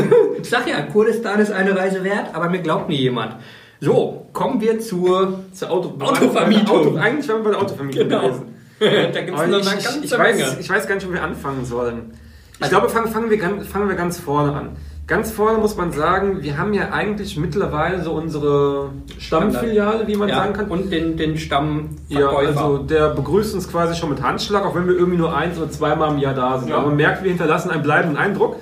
[0.42, 3.36] Ich sag ja, Kurdistan ist eine Reise wert, aber mir glaubt nie jemand.
[3.82, 6.70] So, kommen wir zur zur Auto Autovermietung.
[6.70, 8.22] Auto, eigentlich waren wir bei der Autovermietung Genau.
[8.22, 8.56] gewesen.
[9.14, 10.24] da gibt es noch ich, eine ich, ganze ich, Menge.
[10.40, 12.12] weiß, ich weiß gar nicht, wo wir anfangen sollen.
[12.56, 14.70] Ich Also- glaube, fangen, fangen, wir fangen wir ganz vorne an.
[15.06, 20.30] Ganz vorne muss man sagen, wir haben ja eigentlich mittlerweile so unsere Stammfiliale, wie man
[20.30, 20.68] ja, sagen kann.
[20.68, 22.48] Und den, den Ja, Stammverkäufer.
[22.48, 25.70] also der begrüßt uns quasi schon mit Handschlag, auch wenn wir irgendwie nur eins oder
[25.70, 26.70] zweimal im Jahr da sind.
[26.70, 26.78] Ja.
[26.78, 28.56] Aber man merkt, wir hinterlassen einen bleibenden Eindruck.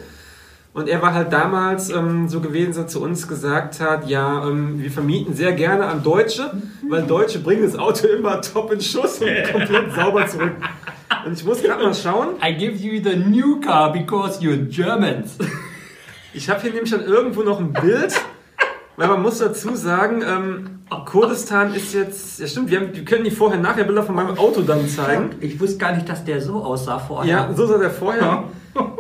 [0.74, 4.48] Und er war halt damals ähm, so gewesen, dass er zu uns gesagt hat, ja,
[4.48, 6.50] ähm, wir vermieten sehr gerne an Deutsche,
[6.90, 10.54] weil Deutsche bringen das Auto immer top in Schuss und komplett sauber zurück.
[11.26, 12.30] Und ich muss gerade mal schauen.
[12.42, 15.38] I give you the new car because you're Germans.
[16.34, 18.13] Ich habe hier nämlich schon irgendwo noch ein Bild,
[18.96, 23.24] weil man muss dazu sagen, ähm, Kurdistan ist jetzt, ja stimmt, wir, haben, wir können
[23.24, 25.32] die Vorher-Nachher-Bilder von meinem Auto dann zeigen.
[25.41, 27.32] Ich wusste gar nicht, dass der so aussah vorher.
[27.32, 28.44] Ja, so sah der vorher.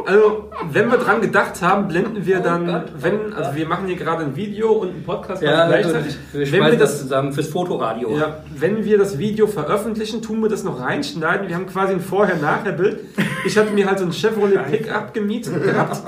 [0.05, 3.87] Also, wenn wir dran gedacht haben, blenden wir Oh dann, Gott, wenn, also wir machen
[3.87, 6.17] hier gerade ein Video und einen Podcast ja gleichzeitig.
[6.33, 8.17] wir Wenn wir das das, zusammen fürs Fotoradio.
[8.17, 11.47] ja, wenn wir das Video veröffentlichen, tun wir das noch reinschneiden.
[11.47, 12.99] Wir haben quasi ein Vorher-Nachher-Bild.
[13.45, 16.01] Ich hatte mir halt so ein Chevrolet Pickup gemietet gehabt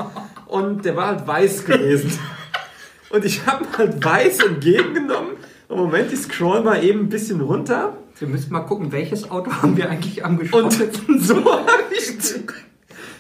[0.48, 2.18] und der war halt weiß gewesen.
[3.10, 5.32] Und ich habe halt weiß entgegengenommen.
[5.68, 7.94] Und Moment, ich scroll mal eben ein bisschen runter.
[8.20, 11.00] Wir müssen mal gucken, welches Auto haben wir eigentlich Und angeschrottet.
[11.20, 12.14] so habe ich.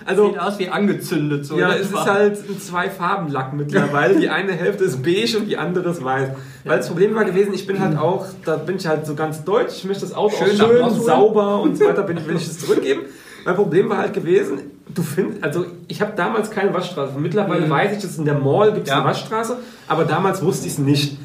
[0.05, 1.45] Also, Sieht aus wie angezündet.
[1.45, 4.19] So Ja, es ist halt ein Zwei-Farben-Lack mittlerweile.
[4.19, 6.29] Die eine Hälfte ist beige und die andere ist weiß.
[6.65, 9.43] Weil das Problem war gewesen, ich bin halt auch, da bin ich halt so ganz
[9.43, 12.47] deutsch, ich möchte das Auto Schön auch schön sauber und so weiter, bin, will ich
[12.47, 13.01] es zurückgeben.
[13.45, 14.59] Mein Problem war halt gewesen,
[14.93, 17.13] du findest, also ich habe damals keine Waschstraße.
[17.17, 17.69] Mittlerweile Mhm.
[17.71, 18.99] weiß ich, dass in der Mall gibt es Ja.
[18.99, 21.17] eine Waschstraße, aber damals wusste ich es nicht.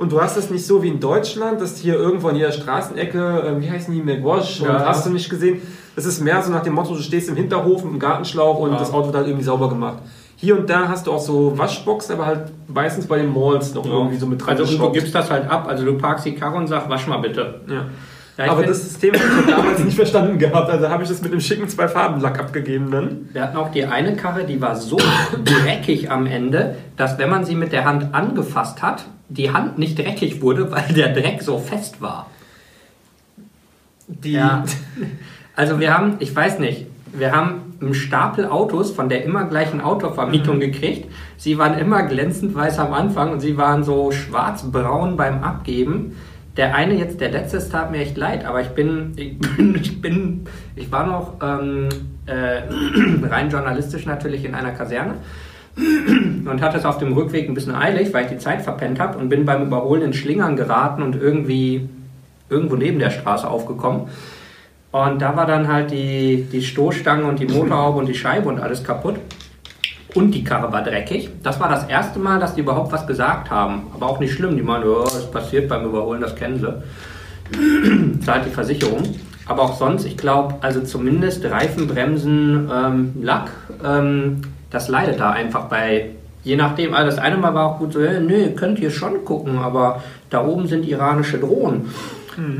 [0.00, 3.18] Und du hast das nicht so wie in Deutschland, dass hier irgendwo an jeder Straßenecke,
[3.18, 4.08] äh, wie heißen die, und
[4.66, 4.86] Ja.
[4.86, 5.60] hast du nicht gesehen.
[5.94, 8.72] Das ist mehr so nach dem Motto, du stehst im Hinterhof mit dem Gartenschlauch und
[8.72, 8.78] Ja.
[8.78, 9.98] das Auto wird halt irgendwie sauber gemacht.
[10.36, 13.84] Hier und da hast du auch so Waschboxen, aber halt meistens bei den Malls noch
[13.84, 15.66] irgendwie so mit dran Also und du gibst das halt ab.
[15.68, 17.60] Also du parkst die Karre und sagst, wasch mal bitte.
[17.68, 17.84] Ja.
[18.42, 20.70] Ja, aber das System habe ich damals nicht verstanden gehabt.
[20.70, 23.28] Also habe ich das mit dem schicken Zwei-Farben-Lack abgegeben dann.
[23.34, 24.96] Wir hatten auch die eine Karre, die war so
[25.44, 29.98] dreckig am Ende, dass wenn man sie mit der Hand angefasst hat, die Hand nicht
[29.98, 32.26] dreckig wurde, weil der Dreck so fest war.
[34.06, 34.64] Die, Ja.
[35.56, 39.80] Also wir haben, ich weiß nicht, wir haben einen Stapel Autos von der immer gleichen
[39.80, 40.60] Autovermietung Mhm.
[40.60, 41.10] gekriegt.
[41.36, 46.16] Sie waren immer glänzend weiß am Anfang und sie waren so schwarz-braun beim Abgeben.
[46.56, 49.74] Der eine jetzt, der letzte, es tat mir echt leid, aber ich bin, ich bin,
[49.74, 50.44] ich, bin,
[50.76, 51.88] ich war noch ähm,
[52.26, 52.62] äh,
[53.26, 55.14] rein journalistisch natürlich in einer Kaserne
[55.76, 59.18] und hatte es auf dem Rückweg ein bisschen eilig, weil ich die Zeit verpennt habe
[59.18, 61.88] und bin beim Überholen in Schlingern geraten und irgendwie
[62.48, 64.08] irgendwo neben der Straße aufgekommen.
[64.92, 68.58] Und da war dann halt die, die Stoßstange und die Motorhaube und die Scheibe und
[68.58, 69.16] alles kaputt.
[70.14, 71.30] Und die Karre war dreckig.
[71.44, 73.86] Das war das erste Mal, dass die überhaupt was gesagt haben.
[73.94, 74.56] Aber auch nicht schlimm.
[74.56, 78.20] Die meinen, oh, das passiert beim Überholen, das kennen sie.
[78.24, 79.02] Zahlt die Versicherung.
[79.46, 83.50] Aber auch sonst, ich glaube, also zumindest Reifen, Bremsen, ähm, Lack,
[83.84, 86.10] ähm, das leidet da einfach bei,
[86.42, 86.94] je nachdem.
[86.94, 90.44] Also das eine Mal war auch gut so, nö, könnt ihr schon gucken, aber da
[90.44, 91.90] oben sind iranische Drohnen.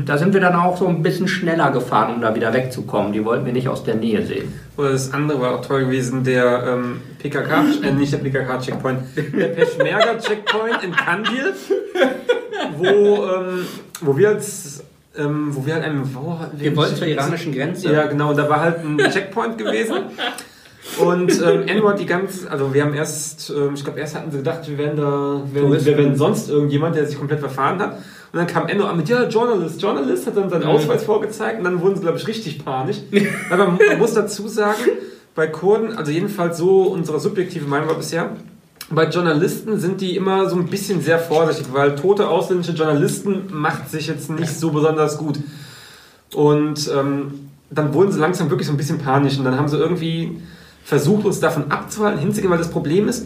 [0.05, 3.13] Da sind wir dann auch so ein bisschen schneller gefahren, um da wieder wegzukommen.
[3.13, 4.53] Die wollten wir nicht aus der Nähe sehen.
[4.77, 9.47] oder das andere war auch toll gewesen, der ähm, PKK, äh, nicht der PKK-Checkpoint, der
[9.47, 11.53] Peschmerga-Checkpoint in Kandil,
[12.77, 13.65] wo, ähm,
[14.01, 14.83] wo wir als
[15.17, 17.91] ähm, wo wir halt einen, wo, Wir wollten zur iranischen Grenze.
[17.91, 19.95] Ja, genau, da war halt ein Checkpoint gewesen.
[20.99, 24.37] Und ähm, N-Word die ganz, also wir haben erst, ähm, ich glaube erst hatten sie
[24.37, 27.97] gedacht, wir wären da, wir, wir wären sonst irgendjemand, der sich komplett verfahren hat.
[27.97, 31.65] Und dann kam Endo an mit, ja, Journalist, Journalist, hat dann seinen Ausweis vorgezeigt und
[31.65, 32.97] dann wurden sie, glaube ich, richtig panisch.
[33.11, 34.81] Weil man, man muss dazu sagen,
[35.35, 38.31] bei Kurden, also jedenfalls so unsere subjektive Meinung war bisher,
[38.89, 43.89] bei Journalisten sind die immer so ein bisschen sehr vorsichtig, weil tote ausländische Journalisten macht
[43.89, 45.39] sich jetzt nicht so besonders gut.
[46.33, 49.77] Und ähm, dann wurden sie langsam wirklich so ein bisschen panisch und dann haben sie
[49.77, 50.41] irgendwie
[50.91, 53.25] versucht, uns davon abzuhalten, hinzugehen, weil das Problem ist,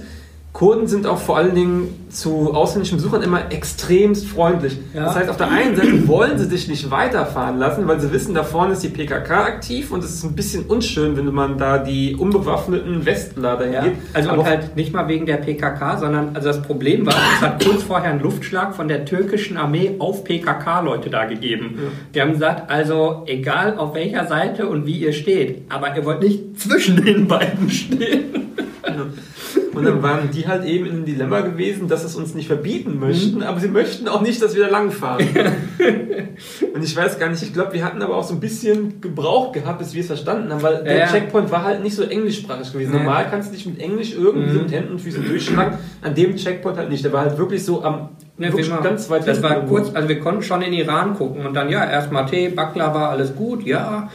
[0.55, 4.77] Kurden sind auch vor allen Dingen zu ausländischen Besuchern immer extremst freundlich.
[4.93, 5.03] Ja.
[5.03, 8.33] Das heißt, auf der einen Seite wollen sie dich nicht weiterfahren lassen, weil sie wissen,
[8.33, 11.77] da vorne ist die PKK aktiv und es ist ein bisschen unschön, wenn man da
[11.77, 13.93] die unbewaffneten Westler dahin Ja, geht.
[14.13, 17.41] also Aber und halt nicht mal wegen der PKK, sondern also das Problem war, es
[17.41, 21.79] hat kurz vorher einen Luftschlag von der türkischen Armee auf PKK-Leute da gegeben.
[22.13, 26.21] Die haben gesagt, also egal auf welcher Seite und wie ihr steht, aber ihr wollt
[26.21, 28.53] nicht zwischen den beiden stehen.
[29.77, 32.99] Und dann waren die halt eben in einem Dilemma gewesen, dass es uns nicht verbieten
[32.99, 35.25] möchten, aber sie möchten auch nicht, dass wir da langfahren.
[36.73, 39.51] und ich weiß gar nicht, ich glaube, wir hatten aber auch so ein bisschen Gebrauch
[39.51, 41.07] gehabt, bis wir es verstanden haben, weil der Ja.
[41.07, 42.91] Checkpoint war halt nicht so englischsprachig gewesen.
[42.91, 42.99] Nee.
[42.99, 46.35] Normal kannst du dich mit Englisch irgendwie so mit Händen und Füßen durchschlagen, an dem
[46.35, 47.03] Checkpoint halt nicht.
[47.03, 49.75] Der war halt wirklich so am Ne, wir ganz weit das war irgendwo.
[49.75, 53.33] kurz, also wir konnten schon in Iran gucken und dann ja, erstmal Tee, Baklava, alles
[53.33, 54.09] gut, ja.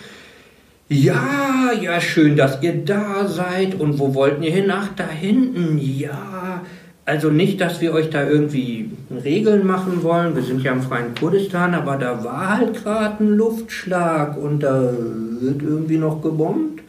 [0.92, 3.78] Ja, ja, schön, dass ihr da seid.
[3.78, 4.72] Und wo wollten ihr hin?
[4.72, 6.62] Ach, da hinten, ja.
[7.04, 10.34] Also nicht, dass wir euch da irgendwie Regeln machen wollen.
[10.34, 14.92] Wir sind ja im freien Kurdistan, aber da war halt gerade ein Luftschlag und da
[15.40, 16.82] wird irgendwie noch gebombt.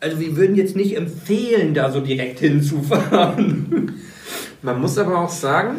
[0.00, 3.94] Also wir würden jetzt nicht empfehlen, da so direkt hinzufahren.
[4.62, 5.76] Man muss aber auch sagen,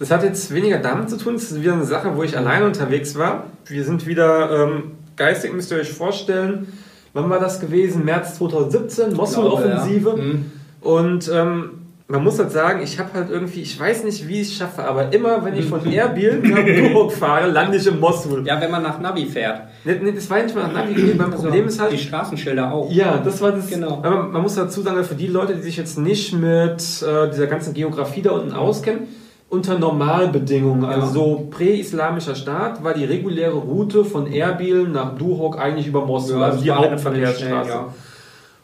[0.00, 2.66] das hat jetzt weniger damit zu tun, es ist wieder eine Sache, wo ich alleine
[2.66, 3.52] unterwegs war.
[3.66, 4.82] Wir sind wieder ähm,
[5.14, 6.66] geistig, müsst ihr euch vorstellen,
[7.14, 8.04] wann war das gewesen?
[8.04, 10.10] März 2017, Mosul-Offensive.
[10.10, 10.22] Ja.
[10.22, 10.52] Mhm.
[10.82, 11.70] Und ähm,
[12.06, 14.84] man muss halt sagen, ich habe halt irgendwie, ich weiß nicht, wie ich es schaffe,
[14.84, 18.46] aber immer, wenn ich von Erbil nach Duhok fahre, lande ich in Mosul.
[18.46, 19.62] Ja, wenn man nach Navi fährt.
[19.84, 22.92] Nee, nee, das war nicht mal nach Navigieren, mein Problem ist halt, Die Straßenschilder auch.
[22.92, 23.68] ja, das war das.
[23.68, 24.00] Genau.
[24.02, 27.46] Aber man muss dazu sagen, für die Leute, die sich jetzt nicht mit äh, dieser
[27.46, 29.04] ganzen Geografie da unten auskennen,
[29.54, 31.12] unter Normalbedingungen, also Ja.
[31.12, 36.62] so präislamischer Staat, war die reguläre Route von Erbil nach Duhok eigentlich über Mosul, also
[36.62, 37.68] die Hauptverkehrsstraße.
[37.70, 37.88] ja.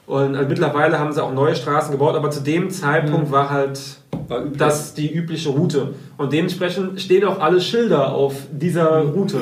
[0.07, 3.33] Und also mittlerweile haben sie auch neue Straßen gebaut, aber zu dem Zeitpunkt Mhm.
[3.33, 3.81] war halt
[4.26, 5.94] War das die übliche Route.
[6.16, 9.38] Und dementsprechend stehen auch alle Schilder auf dieser Route.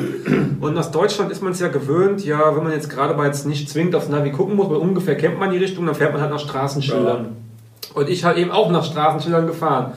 [0.60, 3.46] Und aus Deutschland ist man es ja gewöhnt, ja, wenn man jetzt gerade mal jetzt
[3.46, 6.20] nicht zwingend aufs Navi gucken muss, weil ungefähr kennt man die Richtung, dann fährt man
[6.22, 7.28] halt nach Straßenschildern.
[7.94, 9.92] Und ich halt eben auch nach Straßenschildern gefahren.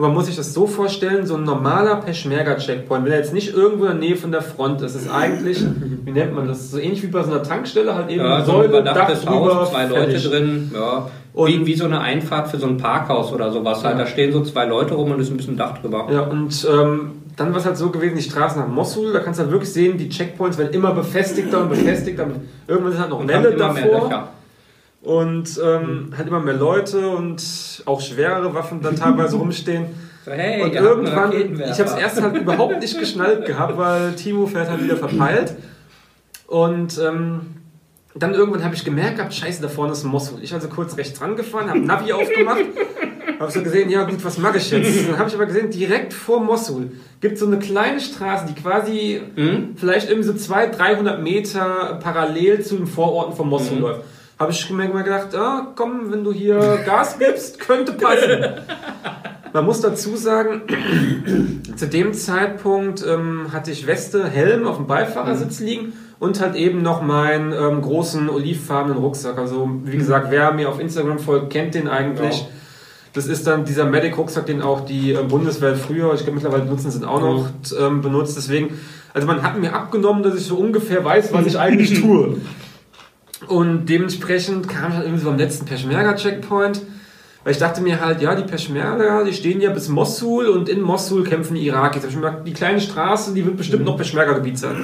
[0.00, 3.52] Und man muss sich das so vorstellen, so ein normaler Peschmerga-Checkpoint, wenn er jetzt nicht
[3.52, 5.62] irgendwo in der Nähe von der Front ist, ist eigentlich,
[6.06, 8.52] wie nennt man das, so ähnlich wie bei so einer Tankstelle, halt eben ja, so
[8.52, 10.30] ein Säule, Dach überdachtes drüber, Haus, zwei Leute fertig.
[10.30, 10.70] drin.
[10.72, 11.10] Ja.
[11.34, 13.84] Wie, wie so eine Einfahrt für so ein Parkhaus oder sowas.
[13.84, 13.98] Halt.
[13.98, 14.04] Ja.
[14.04, 16.08] Da stehen so zwei Leute rum und ist ein bisschen Dach drüber.
[16.10, 19.38] Ja, und ähm, dann war es halt so gewesen, die Straße nach Mosul, da kannst
[19.38, 22.26] du halt wirklich sehen, die Checkpoints werden immer befestigter und befestigter.
[22.66, 24.30] Irgendwann sind halt noch Und mehr davor.
[25.02, 27.42] Und ähm, halt immer mehr Leute und
[27.86, 29.86] auch schwerere Waffen dann teilweise rumstehen.
[30.24, 34.46] So, hey, und irgendwann, ich habe es erst halt überhaupt nicht geschnallt gehabt, weil Timo
[34.46, 35.54] fährt halt wieder verpeilt.
[36.46, 37.40] Und ähm,
[38.14, 40.40] dann irgendwann habe ich gemerkt gehabt, scheiße, da vorne ist ein Mosul.
[40.42, 42.60] Ich also kurz rechts rangefahren, habe Navi aufgemacht,
[43.38, 45.08] habe so gesehen, ja gut, was mache ich jetzt?
[45.08, 48.60] Dann habe ich aber gesehen, direkt vor Mosul gibt es so eine kleine Straße, die
[48.60, 49.70] quasi Hm?
[49.76, 53.82] vielleicht irgendwie so 200, 300 Meter parallel zu den Vororten von Mosul Mhm.
[53.82, 54.00] läuft.
[54.40, 58.54] Habe ich mir mal gedacht, ah, komm, wenn du hier Gas gibst, könnte passen.
[59.52, 60.62] Man muss dazu sagen,
[61.76, 66.80] zu dem Zeitpunkt ähm, hatte ich Weste, Helm auf dem Beifahrersitz liegen und halt eben
[66.80, 69.36] noch meinen ähm, großen olivfarbenen Rucksack.
[69.36, 72.40] Also wie gesagt, wer mir auf Instagram folgt, kennt den eigentlich.
[72.40, 72.48] Ja.
[73.12, 76.90] Das ist dann dieser Medic-Rucksack, den auch die äh, Bundeswehr früher, ich glaube mittlerweile nutzen
[76.90, 78.38] sie ihn auch noch, ähm, benutzt.
[78.38, 78.80] Deswegen,
[79.12, 82.38] also man hat mir abgenommen, dass ich so ungefähr weiß, was ich eigentlich tue.
[83.46, 86.82] Und dementsprechend kam ich halt irgendwie so am letzten Peschmerga-Checkpoint,
[87.42, 90.82] weil ich dachte mir halt, ja, die Peschmerga, die stehen ja bis Mosul und in
[90.82, 92.04] Mosul kämpfen die Irakis.
[92.04, 94.76] Ich mir die kleine Straße, die wird bestimmt noch Peschmerga-Gebiet sein.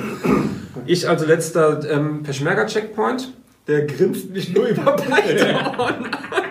[0.86, 3.32] Ich also letzter ähm, Peschmerga-Checkpoint,
[3.66, 5.60] der grinst mich nur über beide.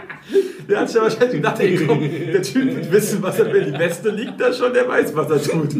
[0.69, 3.71] Der hat sich ja wahrscheinlich gedacht, ey, komm, der Typ wird wissen, was er will.
[3.71, 5.75] Die Weste liegt da schon, der weiß, was er tut.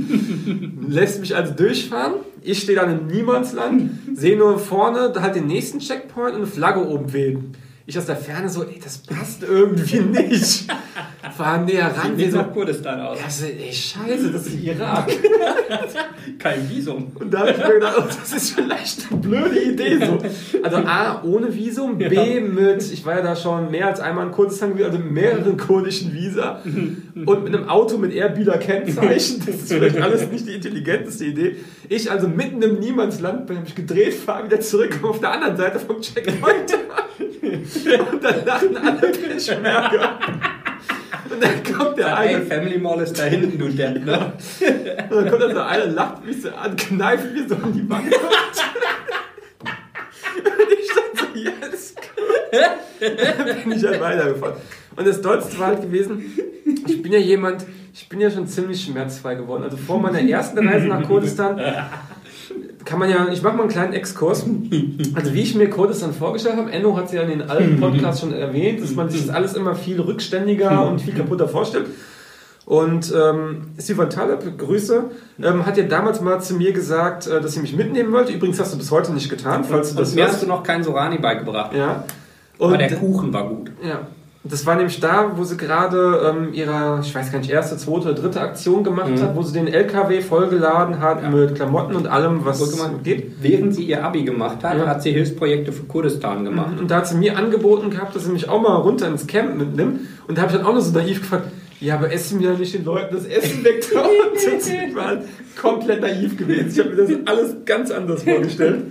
[0.88, 2.15] Lässt mich also durchfahren.
[2.41, 6.88] Ich stehe dann im Niemandsland, sehe nur vorne halt den nächsten Checkpoint und eine Flagge
[6.88, 7.54] oben wehen.
[7.88, 10.67] Ich aus der Ferne so, ey, das passt irgendwie nicht.
[11.38, 13.19] Fahr näher ran, Sieht nicht so, nach Kurdistan aus.
[13.19, 15.12] ja, so, ey, scheiße, das ist Irak.
[16.39, 17.12] Kein Visum.
[17.15, 19.98] Und da habe ich mir gedacht, oh, das ist vielleicht eine blöde Idee.
[20.06, 20.19] So.
[20.63, 24.32] Also A, ohne Visum, B, mit, ich war ja da schon mehr als einmal in
[24.32, 29.43] Kurdistan gewesen, also mit mehreren kurdischen Visa und mit einem Auto mit Airbilder Kennzeichen.
[29.45, 31.58] Das ist vielleicht alles nicht die intelligenteste Idee.
[31.89, 35.58] Ich also mitten im Niemandsland bin, habe ich gedreht, fahre wieder zurück auf der anderen
[35.58, 36.78] Seite vom Checkpoint.
[37.19, 40.19] Und dann lachen alle Peschmerga.
[41.36, 44.34] Und dann kommt der Hey, eine Family Mall ist da hinten, du Depp, ne?
[45.10, 47.89] und dann kommt da so einer, lacht mich so an, kneift mir so an die
[47.89, 48.12] Wange.
[50.36, 51.95] Und ich stand so, yes.
[53.00, 54.56] Dann bin ich halt weitergefahren.
[54.95, 56.24] Und das Dollste war halt gewesen,
[56.88, 59.63] ich bin ja jemand, ich bin ja schon ziemlich schmerzfrei geworden.
[59.63, 61.60] Also vor meiner ersten Reise nach Kurdistan
[62.86, 64.45] kann man ja, ich mache mal einen kleinen Exkurs.
[65.15, 68.21] Also wie ich mir Kurdistan vorgestellt habe, Enno hat es ja in den alten Podcasts
[68.21, 71.88] schon erwähnt, dass man sich das alles immer viel rückständiger und viel kaputter vorstellt.
[72.65, 75.04] Und ähm, Sivan Taleb, Grüße,
[75.41, 78.34] ähm, hat ja damals mal zu mir gesagt, äh, dass sie mich mitnehmen wollte.
[78.34, 80.63] Übrigens hast du bis heute nicht getan, falls du Und das mir hast du noch
[80.63, 81.76] kein Sorani beigebracht.
[81.76, 82.06] Ja.
[82.58, 83.71] Aber Und, der Kuchen war gut.
[83.84, 84.08] ja.
[84.47, 88.13] Das war nämlich da, wo sie gerade ähm, ihre, ich weiß gar nicht, erste, zweite
[88.13, 89.21] dritte Aktion gemacht Mhm.
[89.21, 91.29] hat, wo sie den LKW vollgeladen hat Ja.
[91.29, 93.31] mit Klamotten und allem, was Wohlgemeint, geht.
[93.41, 94.86] Während sie ihr Abi gemacht hat, Ja.
[94.86, 96.79] hat sie Hilfsprojekte für Kurdistan gemacht.
[96.79, 99.58] Und da hat sie mir angeboten gehabt, dass sie mich auch mal runter ins Camp
[99.58, 100.01] mitnimmt.
[100.27, 101.47] Und da habe ich dann auch noch so naiv gefragt,
[101.79, 103.84] ja, aber essen wir ja nicht den Leuten das Essen weg.
[103.93, 105.21] Und ich war halt
[105.60, 106.69] komplett naiv gewesen.
[106.71, 108.84] Ich habe mir das alles ganz anders vorgestellt.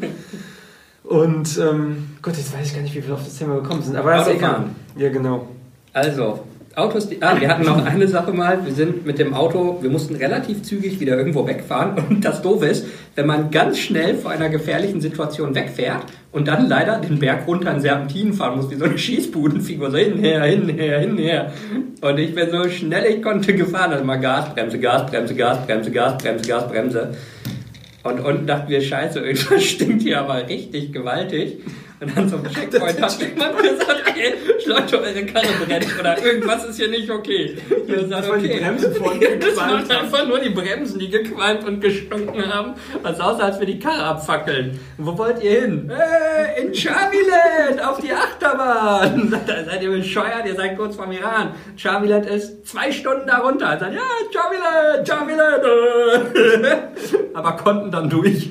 [1.05, 3.97] Und ähm, Gott, jetzt weiß ich gar nicht, wie wir auf das Thema gekommen sind.
[3.97, 4.75] Aber ist Autofahren.
[4.97, 5.03] egal.
[5.03, 5.49] Ja, genau.
[5.93, 6.41] Also,
[6.77, 8.65] Autos, die, ah, wir hatten noch eine Sache mal.
[8.65, 12.03] Wir sind mit dem Auto, wir mussten relativ zügig wieder irgendwo wegfahren.
[12.09, 16.69] Und das Doofe ist, wenn man ganz schnell vor einer gefährlichen Situation wegfährt und dann
[16.69, 20.99] leider den Berg runter in Serpentinen fahren muss, wie so eine Schießbudenfigur, so hinher, hinher,
[20.99, 21.53] hinher.
[22.01, 27.15] Und ich bin so schnell ich konnte gefahren, also mal Gasbremse, Gasbremse, Gasbremse, Gasbremse, Gasbremse.
[28.05, 31.59] Und unten dachten wir, scheiße, irgendwas stinkt hier aber richtig gewaltig.
[32.05, 34.35] Und dann zum Checkpoint hat jemand gesagt, ey,
[34.67, 37.57] Leute, eure Karre brennt oder irgendwas ist hier nicht okay.
[37.87, 38.61] Gesagt, Das waren die okay.
[38.61, 42.75] Bremsen vorne, die Das waren einfach nur die Bremsen, die gequalmt und gestunken haben.
[43.03, 44.79] Es aussah, als wir die Karre abfackeln.
[44.99, 45.91] Wo wollt ihr hin?
[45.91, 49.29] Äh, in Charmiland, auf die Achterbahn.
[49.31, 50.47] Sagt er, seid ihr bescheuert?
[50.47, 51.55] Ihr seid kurz vom Iran.
[51.77, 53.79] Charmiland ist zwei Stunden darunter.
[53.79, 54.01] Sagt, ja,
[54.33, 55.65] Charmiland, Charmiland.
[57.35, 58.51] Aber konnten dann durch.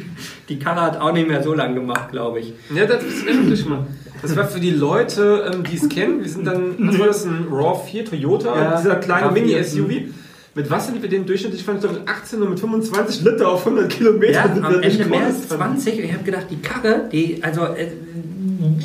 [0.50, 2.54] Die Karre hat auch nicht mehr so lang gemacht, glaube ich.
[2.74, 3.86] Ja, das ist endlich mal.
[4.22, 6.22] Das war für die Leute, ähm, die es kennen.
[6.22, 10.14] Wir sind dann, was war das, ein RAW 4 Toyota, Ja, dieser kleine RAV4, Mini-SUV.
[10.56, 11.64] Mit was sind wir denn durchschnittlich?
[11.64, 14.32] Fand ich doch mit 18 und mit 25 Liter auf 100 Kilometer.
[14.34, 15.58] Ja, am Ende mehr als Kurdistan.
[15.78, 15.98] 20.
[15.98, 17.88] Und ich habe gedacht, die Karre, die, also, äh,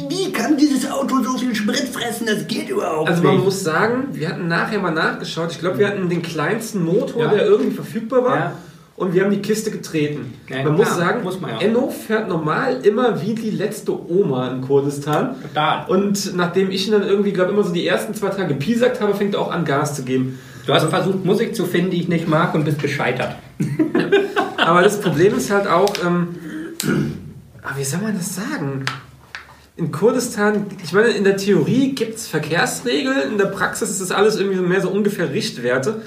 [0.08, 2.26] wie kann dieses Auto so viel Sprit fressen?
[2.26, 3.44] Das geht überhaupt Also man nicht.
[3.44, 5.52] muss sagen, wir hatten nachher mal nachgeschaut.
[5.52, 7.30] Ich glaube, wir hatten den kleinsten Motor, Ja.
[7.30, 8.36] der irgendwie verfügbar war.
[8.36, 8.52] Ja.
[8.98, 10.34] Und wir haben die Kiste getreten.
[10.48, 11.60] Ja, man klar, muss sagen, muss man ja.
[11.60, 15.36] Enno fährt normal immer wie die letzte Oma in Kurdistan.
[15.40, 15.86] Total.
[15.88, 19.14] Und nachdem ich ihn dann irgendwie, glaube immer so die ersten zwei Tage piesackt habe,
[19.14, 20.40] fängt er auch an Gas zu geben.
[20.66, 23.36] Du hast versucht, Musik zu finden, die ich nicht mag und bist gescheitert.
[24.56, 26.34] Aber das Problem ist halt auch, ähm,
[27.62, 28.84] ah, wie soll man das sagen?
[29.76, 34.10] In Kurdistan, ich meine, in der Theorie gibt es Verkehrsregeln, in der Praxis ist das
[34.10, 36.02] alles irgendwie so mehr so ungefähr Richtwerte.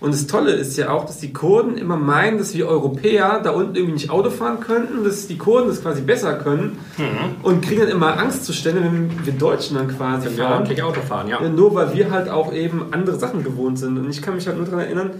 [0.00, 3.50] Und das Tolle ist ja auch, dass die Kurden immer meinen, dass wir Europäer da
[3.50, 6.78] unten irgendwie nicht Auto fahren könnten, dass die Kurden das quasi besser können
[7.42, 10.52] und kriegen dann immer Angstzustände, wenn wir Deutschen dann quasi Wenn wir fahren.
[10.54, 11.28] ordentlich Auto fahren.
[11.28, 13.98] Ja, nur weil wir halt auch eben andere Sachen gewohnt sind.
[13.98, 15.10] Und ich kann mich halt nur daran erinnern,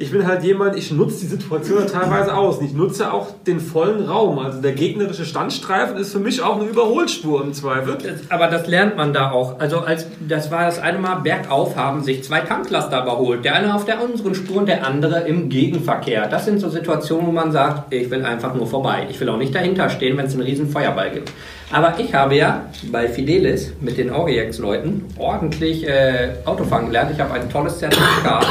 [0.00, 2.58] ich bin halt jemand, ich nutze die Situation teilweise aus.
[2.58, 4.38] Und ich nutze auch den vollen Raum.
[4.38, 7.98] Also der gegnerische Standstreifen ist für mich auch eine Überholspur im Zweifel.
[8.28, 9.58] Aber das lernt man da auch.
[9.58, 13.44] Also als das war das eine Mal bergauf haben sich zwei Tanklaster überholt.
[13.44, 16.28] Der eine auf der unseren Spur und der andere im Gegenverkehr.
[16.28, 19.08] Das sind so Situationen, wo man sagt, ich will einfach nur vorbei.
[19.10, 21.32] Ich will auch nicht dahinter stehen, wenn es einen riesen Feuerball gibt.
[21.72, 27.10] Aber ich habe ja bei Fidelis mit den Aurex-Leuten ordentlich äh, Autofahren gelernt.
[27.12, 28.46] Ich habe ein tolles Zertifikat.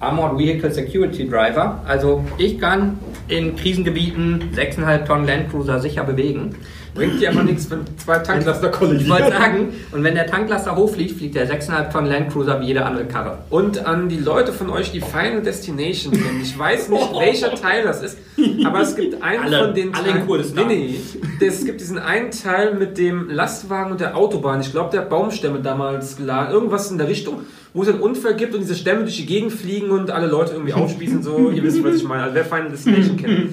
[0.00, 1.80] Armored Vehicle Security Driver.
[1.86, 6.54] Also ich kann in Krisengebieten 6,5 Tonnen Landcruiser sicher bewegen.
[6.98, 9.30] Bringt dir aber nichts, wenn zwei Tanklaster Ich wollte kollidieren.
[9.32, 13.38] sagen, und wenn der Tanklaster hochfliegt, fliegt der 6,5 Tonnen Landcruiser wie jede andere Karre.
[13.50, 16.40] Und an die Leute von euch, die Final Destination kennen.
[16.42, 18.18] Ich weiß nicht, welcher Teil das ist,
[18.64, 20.66] aber es gibt einen Alle- von den alle Teilen- Kurdistan.
[20.66, 20.94] Nee,
[21.40, 21.46] nee.
[21.46, 24.60] Es gibt diesen einen Teil mit dem Lastwagen und der Autobahn.
[24.60, 26.52] Ich glaube, der hat Baumstämme damals geladen.
[26.52, 27.42] Irgendwas in der Richtung,
[27.74, 30.52] wo es einen Unfall gibt und diese Stämme durch die Gegend fliegen und alle Leute
[30.54, 31.22] irgendwie aufspießen.
[31.22, 32.24] So, ihr wisst, was ich meine.
[32.24, 33.50] Also wer Final Destination kennt.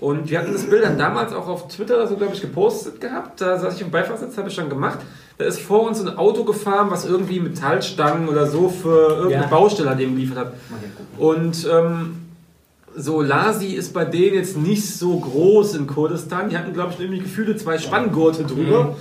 [0.00, 3.40] Und wir hatten das Bild dann damals auch auf Twitter so, glaube ich, gepostet gehabt.
[3.40, 4.98] Da saß ich im Beifahrersitz, habe ich schon gemacht.
[5.36, 9.48] Da ist vor uns ein Auto gefahren, was irgendwie Metallstangen oder so für irgendeine Ja.
[9.48, 10.52] Baustelle hat eben geliefert hat.
[11.18, 12.16] Und ähm,
[12.96, 16.48] so Lasi ist bei denen jetzt nicht so groß in Kurdistan.
[16.48, 18.96] Die hatten, glaube ich, irgendwie gefühlte zwei Spanngurte drüber.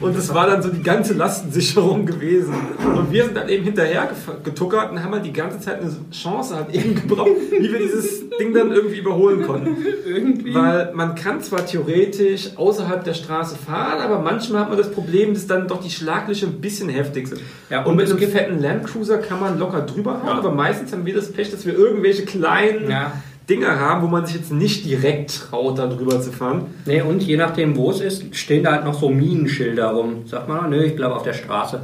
[0.00, 2.54] Und das war dann so die ganze Lastensicherung gewesen.
[2.96, 4.08] Und wir sind dann eben hinterher
[4.44, 8.28] getuckert und haben halt die ganze Zeit eine Chance halt eben gebraucht, wie wir dieses
[8.38, 9.76] Ding dann irgendwie überholen konnten.
[10.06, 10.54] Irgendwie.
[10.54, 15.34] Weil man kann zwar theoretisch außerhalb der Straße fahren, aber manchmal hat man das Problem,
[15.34, 17.40] dass dann doch die Schlaglöcher ein bisschen heftig sind.
[17.68, 20.34] Ja, und und mit einem fetten Landcruiser kann man locker drüber hauen, Ja.
[20.38, 23.12] aber meistens haben wir das Pech, dass wir irgendwelche kleinen Ja.
[23.48, 26.66] Dinger haben, wo man sich jetzt nicht direkt traut, da drüber zu fahren.
[26.84, 30.26] Nee, und je nachdem, wo es ist, stehen da halt noch so Minenschilder rum.
[30.26, 31.80] Sagt man, nö, ich bleibe auf der Straße.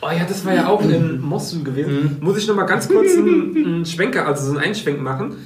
[0.00, 2.16] Oh ja, das war ja auch in Mosul gewesen.
[2.20, 5.36] Muss ich noch mal ganz kurz einen, einen Schwenker, also so einen Einschwenk machen.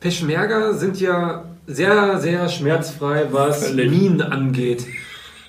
[0.00, 3.90] Peschmerga sind ja sehr, sehr schmerzfrei, was Völlig.
[3.90, 4.86] Minen angeht.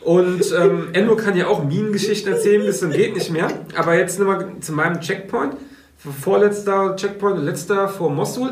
[0.01, 3.49] Und ähm, Enno kann ja auch Minengeschichten erzählen, bis zum geht nicht mehr.
[3.75, 5.53] Aber jetzt nochmal zu meinem Checkpoint.
[5.97, 8.51] Vorletzter Checkpoint, letzter vor Mosul.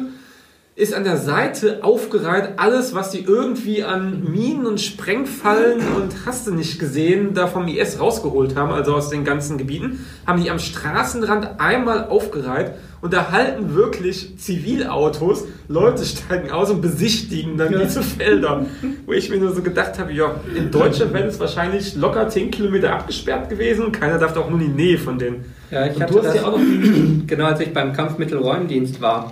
[0.77, 6.47] Ist an der Seite aufgereiht alles, was die irgendwie an Minen und Sprengfallen und hast
[6.47, 10.51] du nicht gesehen, da vom IS rausgeholt haben, also aus den ganzen Gebieten, haben die
[10.51, 12.73] am Straßenrand einmal aufgereiht
[13.05, 18.65] und da halten wirklich Zivilautos, Leute steigen aus und besichtigen dann diese Felder,
[19.05, 22.49] wo ich mir nur so gedacht habe, ja, in Deutschland wäre es wahrscheinlich locker 10
[22.49, 25.45] Kilometer abgesperrt gewesen und keiner darf da auch nur in die Nähe von denen.
[25.69, 26.57] Ja, ich hatte das, ja auch noch
[27.27, 29.31] genau als ich beim Kampfmittelräumdienst war.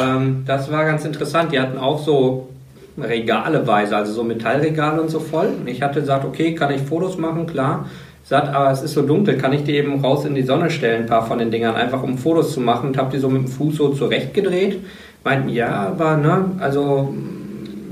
[0.00, 1.50] ähm, das war ganz interessant.
[1.50, 2.50] Die hatten auch so
[2.96, 5.48] regaleweise, also so Metallregale und so voll.
[5.60, 7.86] Und ich hatte gesagt, okay, kann ich Fotos machen, klar.
[8.30, 11.02] Sagt, aber es ist so dunkel, kann ich die eben raus in die Sonne stellen,
[11.02, 12.90] ein paar von den Dingern, einfach um Fotos zu machen.
[12.90, 14.78] Und habe die so mit dem Fuß so zurechtgedreht.
[15.24, 17.12] Meinten, ja, aber ne, also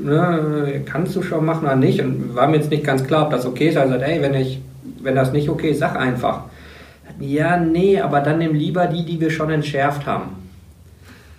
[0.01, 2.01] ne, kannst du schon machen oder nicht?
[2.01, 3.77] Und war mir jetzt nicht ganz klar, ob das okay ist.
[3.77, 4.61] Also, ey, wenn ich,
[5.03, 6.43] wenn das nicht okay ist, sag einfach.
[7.19, 10.37] Ja, nee, aber dann nimm lieber die, die wir schon entschärft haben.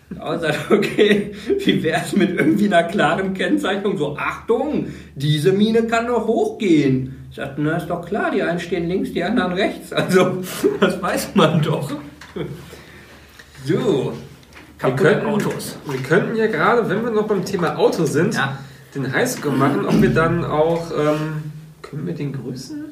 [0.10, 0.44] Und
[0.78, 1.32] okay,
[1.64, 3.98] wie wäre es mit irgendwie einer klaren Kennzeichnung?
[3.98, 7.16] So, Achtung, diese Mine kann noch hochgehen.
[7.30, 9.94] Ich sagte, na, ist doch klar, die einen stehen links, die anderen rechts.
[9.94, 10.44] Also,
[10.80, 11.92] das weiß man doch.
[13.66, 14.14] So,
[14.80, 15.78] wir könnten, Autos.
[15.86, 18.58] Wir könnten ja gerade, wenn wir noch beim Thema Auto sind, ja.
[18.96, 21.52] den Highscore machen, ob wir dann auch, ähm,
[21.82, 22.89] können wir den grüßen?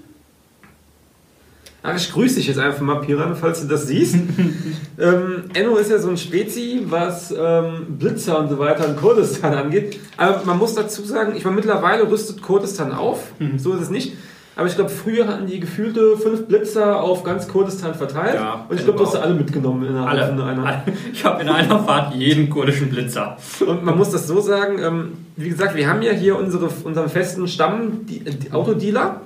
[1.83, 4.15] Ach, ich grüße dich jetzt einfach mal, Piran, falls du das siehst.
[4.99, 9.53] ähm, Enno ist ja so ein Spezi, was ähm, Blitzer und so weiter in Kurdistan
[9.53, 9.99] angeht.
[10.17, 13.31] Aber man muss dazu sagen, ich meine, mittlerweile rüstet Kurdistan auf.
[13.39, 13.59] Mhm.
[13.59, 14.13] So ist es nicht.
[14.57, 18.33] Aber ich glaube, früher hatten die gefühlte fünf Blitzer auf ganz Kurdistan verteilt.
[18.33, 20.83] Ja, und ich glaube, du hast alle mitgenommen innerhalb alle, von einer.
[21.13, 23.37] Ich habe in einer Fahrt jeden kurdischen Blitzer.
[23.67, 27.07] Und man muss das so sagen, ähm, wie gesagt, wir haben ja hier unsere, unseren
[27.07, 29.21] festen Stamm, die, die Autodealer.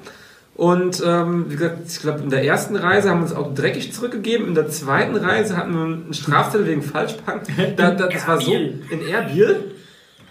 [0.56, 3.94] Und ähm, wie gesagt, ich glaube, in der ersten Reise haben wir uns auch dreckig
[3.94, 4.48] zurückgegeben.
[4.48, 7.56] In der zweiten Reise hatten wir einen Strafzettel wegen Falschparken.
[7.78, 9.72] Da, da, das war so in Erbil.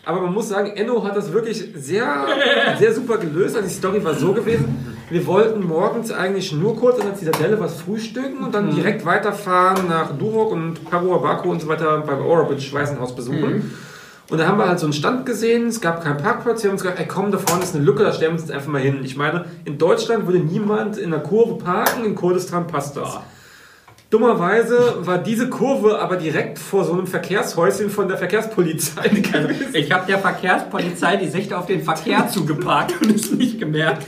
[0.04, 2.26] Aber man muss sagen, Enno hat das wirklich sehr,
[2.78, 3.56] sehr super gelöst.
[3.56, 4.76] Also die Story war so gewesen.
[5.10, 8.76] Wir wollten morgens eigentlich nur kurz in der Zitadelle was frühstücken und dann mhm.
[8.76, 13.54] direkt weiterfahren nach Durok und Parua Baku und so weiter beim Orobitsch Waisenhaus besuchen.
[13.54, 13.70] Mhm.
[14.30, 16.74] Und da haben wir halt so einen Stand gesehen, es gab keinen Parkplatz, wir haben
[16.74, 18.70] uns gesagt, ey komm, da vorne ist eine Lücke, da stellen wir uns jetzt einfach
[18.70, 19.00] mal hin.
[19.02, 23.14] Ich meine, in Deutschland würde niemand in der Kurve parken, in Kurdistan passt das.
[23.14, 23.24] Ja.
[24.10, 29.10] Dummerweise war diese Kurve aber direkt vor so einem Verkehrshäuschen von der Verkehrspolizei.
[29.72, 34.06] Ich habe der Verkehrspolizei die Sicht auf den Verkehr zugeparkt und es nicht gemerkt.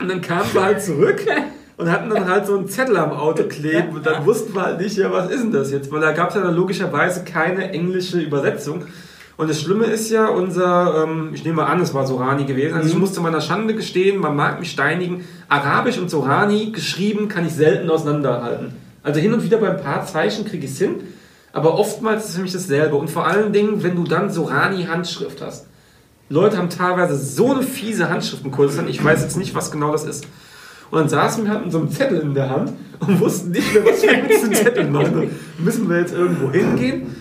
[0.00, 1.26] Und dann kamen wir halt zurück
[1.76, 4.80] und hatten dann halt so einen Zettel am Auto kleben und dann wussten wir halt
[4.80, 5.90] nicht, ja, was ist denn das jetzt?
[5.90, 8.84] Weil da gab es ja dann logischerweise keine englische Übersetzung.
[9.36, 12.76] Und das Schlimme ist ja, unser, ähm, ich nehme mal an, es war Sorani gewesen,
[12.76, 13.00] also ich mhm.
[13.00, 17.90] musste meiner Schande gestehen, man mag mich steinigen, Arabisch und Sorani geschrieben kann ich selten
[17.90, 18.74] auseinanderhalten.
[19.02, 21.00] Also hin und wieder bei ein paar Zeichen kriege ich es hin,
[21.52, 22.94] aber oftmals ist es für mich dasselbe.
[22.94, 25.66] Und vor allen Dingen, wenn du dann Sorani-Handschrift hast.
[26.30, 29.92] Leute haben teilweise so eine fiese Handschrift im Kurdistan, ich weiß jetzt nicht, was genau
[29.92, 30.26] das ist.
[30.90, 33.74] Und dann saßen wir halt mit so einem Zettel in der Hand und wussten nicht
[33.74, 35.30] mehr, was wir mit diesem Zettel machen.
[35.58, 37.16] Müssen wir jetzt irgendwo hingehen?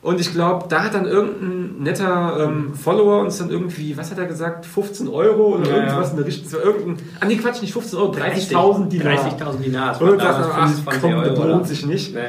[0.00, 4.18] Und ich glaube, da hat dann irgendein netter ähm, Follower uns dann irgendwie, was hat
[4.18, 6.10] er gesagt, 15 Euro oder ja, irgendwas ja.
[6.10, 6.60] in der Richtung.
[6.60, 9.14] Irgendein, ah nee, Quatsch, nicht 15 Euro, 30.000 Dinar.
[9.14, 10.00] 30.000 Dinar.
[10.00, 12.14] Und dann ach komm, Euro, das lohnt sich nicht.
[12.14, 12.20] Nee.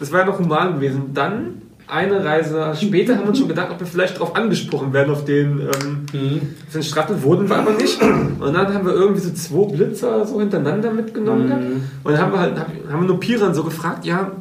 [0.00, 1.10] Das war ja noch human gewesen.
[1.12, 5.12] Dann eine Reise später haben wir uns schon gedacht, ob wir vielleicht darauf angesprochen werden,
[5.12, 6.40] auf den, ähm, mhm.
[6.72, 8.00] den Strattel wurden wir aber nicht.
[8.02, 11.48] Und dann haben wir irgendwie so zwei Blitzer so hintereinander mitgenommen.
[11.48, 11.82] Mhm.
[12.02, 14.32] Und dann haben wir halt, haben wir nur Piran so gefragt, ja,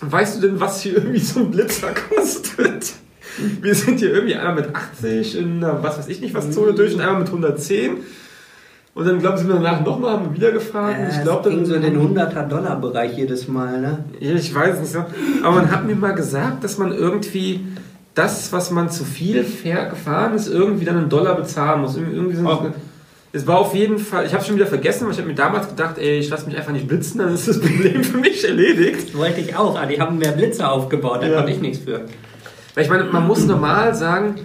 [0.00, 2.94] weißt du denn, was hier irgendwie so ein Blitzer kostet?
[3.60, 6.72] Wir sind hier irgendwie einmal mit 80 in einer, was weiß ich nicht, was Zone
[6.72, 7.98] durch und einmal mit 110.
[8.96, 10.96] Und dann, glaube ich, sind wir danach nochmal, haben wir wieder gefragt.
[10.98, 11.66] Äh, ich glaube, dann.
[11.66, 13.98] so in den 100er-Dollar-Bereich jedes Mal, ne?
[14.20, 15.04] Ja, ich weiß nicht so.
[15.42, 17.66] Aber man hat mir mal gesagt, dass man irgendwie
[18.14, 21.98] das, was man zu viel gefahren ist, irgendwie dann einen Dollar bezahlen muss.
[21.98, 22.70] Irgendwie so oh.
[23.34, 25.68] Es war auf jeden Fall, ich habe schon wieder vergessen, weil ich habe mir damals
[25.68, 29.08] gedacht, ey, ich lasse mich einfach nicht blitzen, dann ist das Problem für mich erledigt.
[29.08, 31.36] Das wollte ich auch, aber die haben mehr Blitze aufgebaut, da ja.
[31.36, 32.06] konnte ich nichts für.
[32.74, 34.36] Weil ich meine, man muss normal sagen,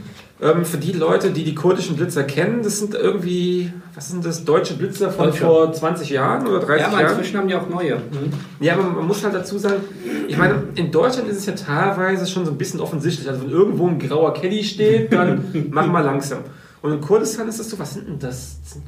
[0.41, 4.43] ähm, für die Leute, die die kurdischen Blitzer kennen, das sind irgendwie, was sind das,
[4.43, 5.45] deutsche Blitzer von Deutsche.
[5.45, 6.91] vor 20 Jahren oder 30 Jahren?
[6.91, 7.97] Ja, aber inzwischen haben die auch neue.
[7.97, 8.33] Mhm.
[8.59, 9.83] Ja, aber man muss halt dazu sagen,
[10.27, 13.29] ich meine, in Deutschland ist es ja teilweise schon so ein bisschen offensichtlich.
[13.29, 16.39] Also wenn irgendwo ein grauer Caddy steht, dann mach mal langsam.
[16.81, 18.57] Und in Kurdistan ist das so, was sind denn das?
[18.63, 18.83] Sind,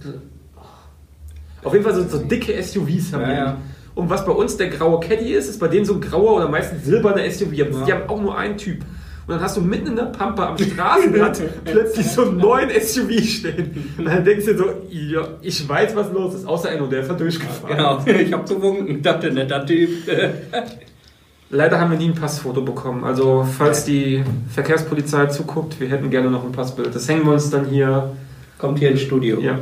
[0.58, 1.68] oh.
[1.68, 3.34] Auf jeden Fall so, so dicke SUVs haben ja, die.
[3.34, 3.58] Ja.
[3.94, 6.50] Und was bei uns der graue Caddy ist, ist bei denen so ein grauer oder
[6.50, 7.54] meistens silberner SUV.
[7.54, 7.66] Ja.
[7.66, 8.84] Die haben auch nur einen Typ.
[9.26, 13.20] Und dann hast du mitten in der Pampa am Straßenrand plötzlich so einen neuen SUV
[13.24, 13.94] stehen.
[13.98, 17.02] Und dann denkst du dir so, ja, ich weiß, was los ist, außer Enno, der
[17.02, 17.78] ist da durchgefahren.
[17.78, 19.90] Genau, ich hab gewunken, dachte, netter Typ.
[21.50, 23.04] Leider haben wir nie ein Passfoto bekommen.
[23.04, 26.96] Also, falls die Verkehrspolizei zuguckt, wir hätten gerne noch ein Passbild.
[26.96, 28.12] Das hängen wir uns dann hier.
[28.58, 29.40] Kommt hier ins Studio.
[29.40, 29.60] Ja.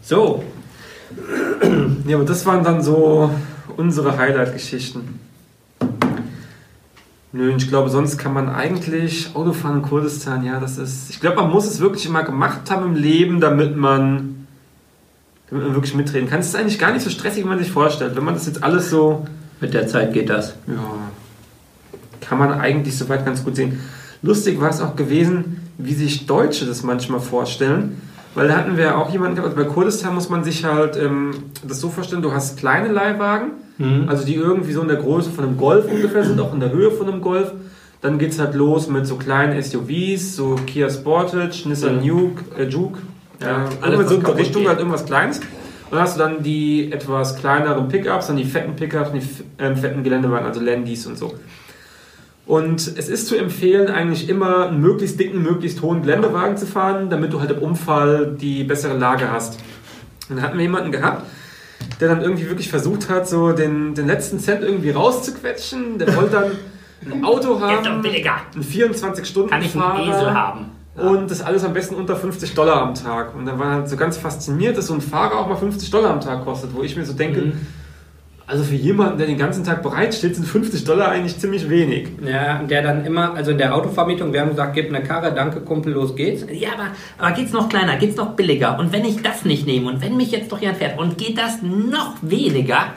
[0.00, 0.42] So,
[2.06, 3.30] Ja, aber das waren dann so
[3.76, 5.20] unsere Highlight-Geschichten.
[7.38, 11.08] Nö, ich glaube, sonst kann man eigentlich Autofahren in Kurdistan, ja, das ist.
[11.08, 14.48] Ich glaube, man muss es wirklich immer gemacht haben im Leben, damit man,
[15.48, 16.40] damit man wirklich mitreden kann.
[16.40, 18.16] Es ist eigentlich gar nicht so stressig, wie man sich vorstellt.
[18.16, 19.24] Wenn man das jetzt alles so,
[19.60, 20.56] mit der Zeit geht das.
[20.66, 20.74] ja,
[22.20, 23.78] kann man eigentlich soweit ganz gut sehen.
[24.20, 28.02] Lustig war es auch gewesen, wie sich Deutsche das manchmal vorstellen.
[28.34, 31.34] Weil da hatten wir auch jemanden gehabt, also bei Kurdistan muss man sich halt ähm,
[31.62, 34.08] das so vorstellen, du hast kleine Leihwagen, Mhm.
[34.08, 36.72] also die irgendwie so in der Größe von einem Golf ungefähr sind, auch in der
[36.72, 37.52] Höhe von einem Golf.
[38.00, 42.02] Dann geht es halt los mit so kleinen SUVs, so Kia Sportage, Nissan.
[42.02, 42.98] Juke, äh, Juke.
[43.40, 44.68] Ja, alles, so kaputt Richtung geht.
[44.68, 45.38] halt irgendwas Kleines.
[45.38, 45.46] Und
[45.92, 49.22] dann hast du dann die etwas kleineren Pickups, dann die fetten Pickups, die
[49.58, 51.34] ähm, fetten Geländewagen, also Landys und so.
[52.46, 57.10] Und es ist zu empfehlen, eigentlich immer einen möglichst dicken, möglichst hohen Geländewagen zu fahren,
[57.10, 59.60] damit du halt im Unfall die bessere Lage hast.
[60.28, 61.24] Und dann hatten wir jemanden gehabt,
[62.00, 65.98] der dann irgendwie wirklich versucht hat, so den, den letzten Cent irgendwie rauszuquetschen.
[65.98, 68.36] Der wollte dann ein Auto haben, billiger.
[68.54, 69.48] einen 24-Stunden-Fahrer.
[69.48, 70.66] Kann ich einen Esel haben?
[70.96, 73.34] Und das alles am besten unter 50 Dollar am Tag.
[73.36, 75.90] Und dann war er halt so ganz fasziniert, dass so ein Fahrer auch mal 50
[75.90, 77.66] Dollar am Tag kostet, wo ich mir so denke, Mhm.
[78.48, 82.08] Also für jemanden, der den ganzen Tag bereitsteht, sind 50 Dollar eigentlich ziemlich wenig.
[82.26, 85.60] Ja, der dann immer, also in der Autovermietung, wir haben gesagt, gib eine Karre, danke
[85.60, 86.46] Kumpel, los geht's.
[86.50, 86.88] Ja, aber,
[87.18, 88.78] aber geht's noch kleiner, geht's noch billiger?
[88.78, 91.36] Und wenn ich das nicht nehme und wenn mich jetzt doch jemand fährt und geht
[91.36, 92.94] das noch weniger,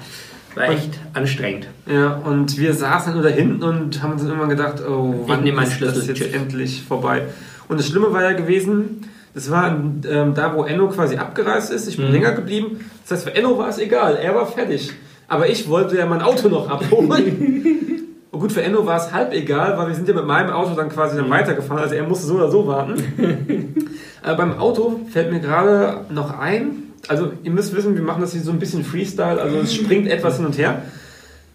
[0.55, 1.67] war echt anstrengend.
[1.85, 5.45] Ja, und wir saßen nur da hinten und haben uns dann immer gedacht, oh, wann
[5.45, 6.33] ist Schlüssel, das jetzt tschüss.
[6.33, 7.23] endlich vorbei?
[7.67, 11.87] Und das Schlimme war ja gewesen, das war ähm, da, wo Enno quasi abgereist ist.
[11.87, 12.11] Ich bin Mhm.
[12.13, 12.81] länger geblieben.
[13.07, 14.91] Das heißt, für Enno war es egal, er war fertig.
[15.31, 18.17] Aber ich wollte ja mein Auto noch abholen.
[18.31, 20.75] Und gut, für Enno war es halb egal, weil wir sind ja mit meinem Auto
[20.75, 21.81] dann quasi dann weitergefahren.
[21.81, 23.73] Also er musste so oder so warten.
[24.21, 28.33] Aber beim Auto fällt mir gerade noch ein, also ihr müsst wissen, wir machen das
[28.33, 30.81] hier so ein bisschen Freestyle, also es springt etwas hin und her.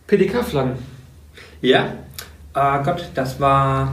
[0.06, 0.78] PDK-Flaggen.
[1.60, 1.84] Ja,
[2.54, 3.92] äh, Gott, das war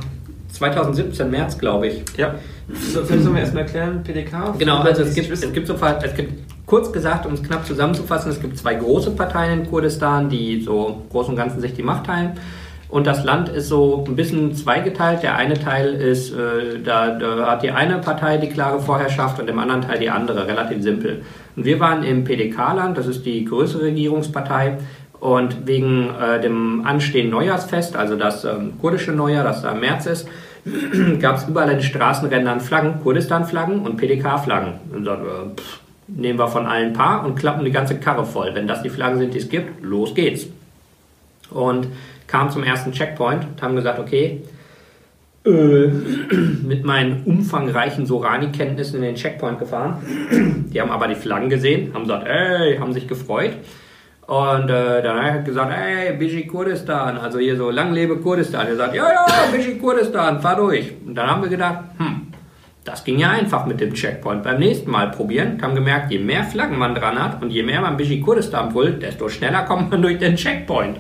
[0.53, 2.05] 2017, März, glaube ich.
[2.15, 2.35] Ja.
[2.69, 4.55] So, vielleicht sollen wir erstmal erklären, PDK?
[4.57, 8.31] Genau, also es gibt, es gibt so es gibt kurz gesagt, um es knapp zusammenzufassen,
[8.31, 11.83] es gibt zwei große Parteien in Kurdistan, die so im Großen und Ganzen sich die
[11.83, 12.33] Macht teilen.
[12.93, 15.23] Und das Land ist so ein bisschen zweigeteilt.
[15.23, 19.49] Der eine Teil ist, äh, da, da hat die eine Partei die klare Vorherrschaft und
[19.49, 21.23] im anderen Teil die andere, relativ simpel.
[21.55, 24.77] Und wir waren im PDK-Land, das ist die größere Regierungspartei.
[25.19, 30.05] Und wegen äh, dem anstehenden Neujahrsfest, also das ähm, kurdische Neujahr, das da im März
[30.05, 30.27] ist,
[31.19, 34.73] gab es überall an den Straßenrändern Flaggen, Kurdistan-Flaggen und PDK-Flaggen.
[34.93, 38.25] Und dann, äh, pff, nehmen wir von allen ein paar und klappen die ganze Karre
[38.25, 38.53] voll.
[38.53, 40.47] Wenn das die Flaggen sind, die es gibt, los geht's.
[41.49, 41.87] Und
[42.27, 44.41] kam zum ersten Checkpoint und haben gesagt, okay,
[45.45, 45.49] äh,
[46.63, 49.97] mit meinen umfangreichen Sorani-Kenntnissen in den Checkpoint gefahren.
[50.73, 53.53] Die haben aber die Flaggen gesehen, haben gesagt, ey, haben sich gefreut.
[54.25, 58.67] Und äh, dann hat er gesagt, ey, Biji Kurdistan, also hier so, lang lebe Kurdistan.
[58.67, 60.93] Er sagt, ja, ja, Biji Kurdistan, fahr durch.
[61.05, 62.22] Und dann haben wir gedacht, hm,
[62.85, 64.43] das ging ja einfach mit dem Checkpoint.
[64.43, 67.81] Beim nächsten Mal probieren, haben gemerkt, je mehr Flaggen man dran hat und je mehr
[67.81, 70.97] man Biji Kurdistan brüllt, desto schneller kommt man durch den Checkpoint.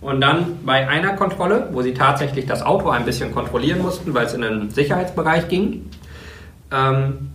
[0.00, 4.26] Und dann bei einer Kontrolle, wo sie tatsächlich das Auto ein bisschen kontrollieren mussten, weil
[4.26, 5.88] es in den Sicherheitsbereich ging,
[6.72, 7.30] ähm,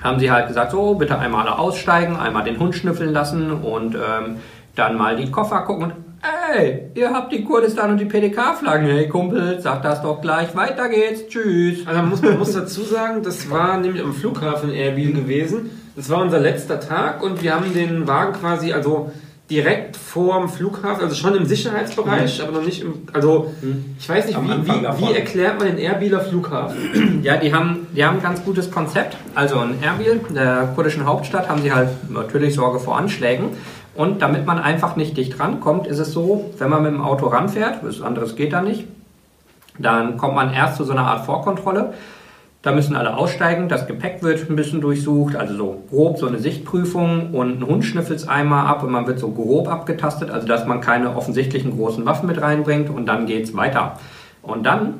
[0.00, 4.36] haben sie halt gesagt, so, bitte einmal aussteigen, einmal den Hund schnüffeln lassen und ähm,
[4.76, 5.92] dann mal die Koffer gucken
[6.22, 8.86] Ey, ihr habt die Kurdistan und die PDK-Flaggen.
[8.86, 10.54] Hey Kumpel, sag das doch gleich.
[10.56, 11.26] Weiter geht's.
[11.28, 11.86] Tschüss.
[11.86, 15.70] Also man muss, man muss dazu sagen, das war nämlich am Flughafen Erbil gewesen.
[15.94, 19.10] Das war unser letzter Tag und wir haben den Wagen quasi also
[19.48, 23.52] direkt vorm Flughafen, also schon im Sicherheitsbereich, aber noch nicht im, also
[23.96, 27.22] ich weiß nicht, wie, wie, wie erklärt man den Erbiler Flughafen?
[27.22, 29.16] Ja, die haben, die haben ein ganz gutes Konzept.
[29.36, 33.50] Also in Erbil, der kurdischen Hauptstadt, haben sie halt natürlich Sorge vor Anschlägen.
[33.96, 37.26] Und damit man einfach nicht dicht rankommt, ist es so, wenn man mit dem Auto
[37.26, 38.84] ranfährt, was anderes geht da nicht,
[39.78, 41.94] dann kommt man erst zu so einer Art Vorkontrolle.
[42.62, 46.38] Da müssen alle aussteigen, das Gepäck wird ein bisschen durchsucht, also so grob so eine
[46.38, 50.66] Sichtprüfung und ein Hund schnüffelt einmal ab und man wird so grob abgetastet, also dass
[50.66, 53.98] man keine offensichtlichen großen Waffen mit reinbringt und dann geht's weiter.
[54.42, 54.94] Und dann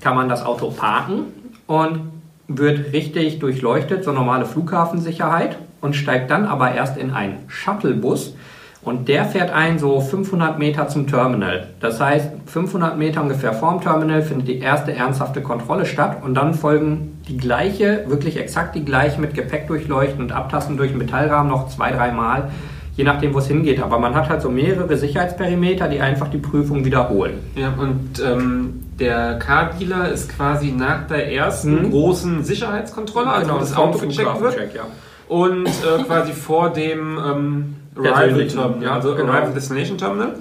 [0.00, 1.26] kann man das Auto parken
[1.66, 2.00] und
[2.48, 8.34] wird richtig durchleuchtet, so normale Flughafensicherheit und steigt dann aber erst in einen Shuttlebus
[8.82, 11.68] und der fährt ein so 500 Meter zum Terminal.
[11.80, 16.54] Das heißt, 500 Meter ungefähr vorm Terminal findet die erste ernsthafte Kontrolle statt und dann
[16.54, 21.50] folgen die gleiche, wirklich exakt die gleiche mit Gepäck durchleuchten und Abtasten durch den Metallrahmen
[21.50, 22.50] noch zwei, drei Mal.
[22.96, 23.82] je nachdem, wo es hingeht.
[23.82, 27.40] Aber man hat halt so mehrere Sicherheitsperimeter, die einfach die Prüfung wiederholen.
[27.56, 31.90] Ja, und ähm, der Car-Dealer ist quasi nach der ersten Mhm.
[31.90, 34.82] großen Sicherheitskontrolle, also Genau, das Auto gecheckt wird, ja.
[35.28, 39.32] Und äh, quasi vor dem ähm, Arrival Persönlichen, Terminal, ja, also genau.
[39.32, 40.34] Arrival Destination Terminal.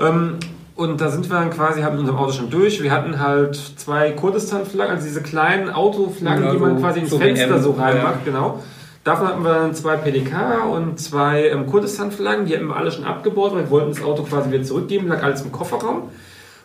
[0.00, 0.36] Ähm,
[0.76, 2.82] und da sind wir dann quasi halt mit unserem Auto schon durch.
[2.82, 7.14] Wir hatten halt zwei Kurdistan-Flaggen, also diese kleinen Autoflaggen, Ja, die man so- quasi ins
[7.14, 8.32] Fenster WM, so reinmacht, ja.
[8.32, 8.62] genau.
[9.04, 13.04] Davon hatten wir dann zwei PDK und zwei ähm, Kurdistan-Flaggen, die hatten wir alle schon
[13.04, 16.08] abgebaut, weil wir wollten das Auto quasi wieder zurückgeben, lag alles im Kofferraum.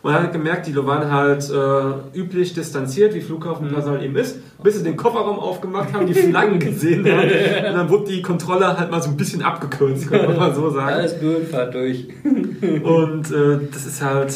[0.02, 4.76] Und dann hat gemerkt, die waren halt äh, üblich distanziert, wie Flughafenpersonal eben ist, bis
[4.78, 7.28] sie den Kofferraum aufgemacht haben, die Flaggen gesehen haben.
[7.28, 10.70] Und dann wurde die Kontrolle halt mal so ein bisschen abgekürzt, kann man mal so
[10.70, 10.94] sagen.
[10.94, 12.06] Alles Bürdenfahrt durch.
[12.24, 14.32] Und äh, das ist halt.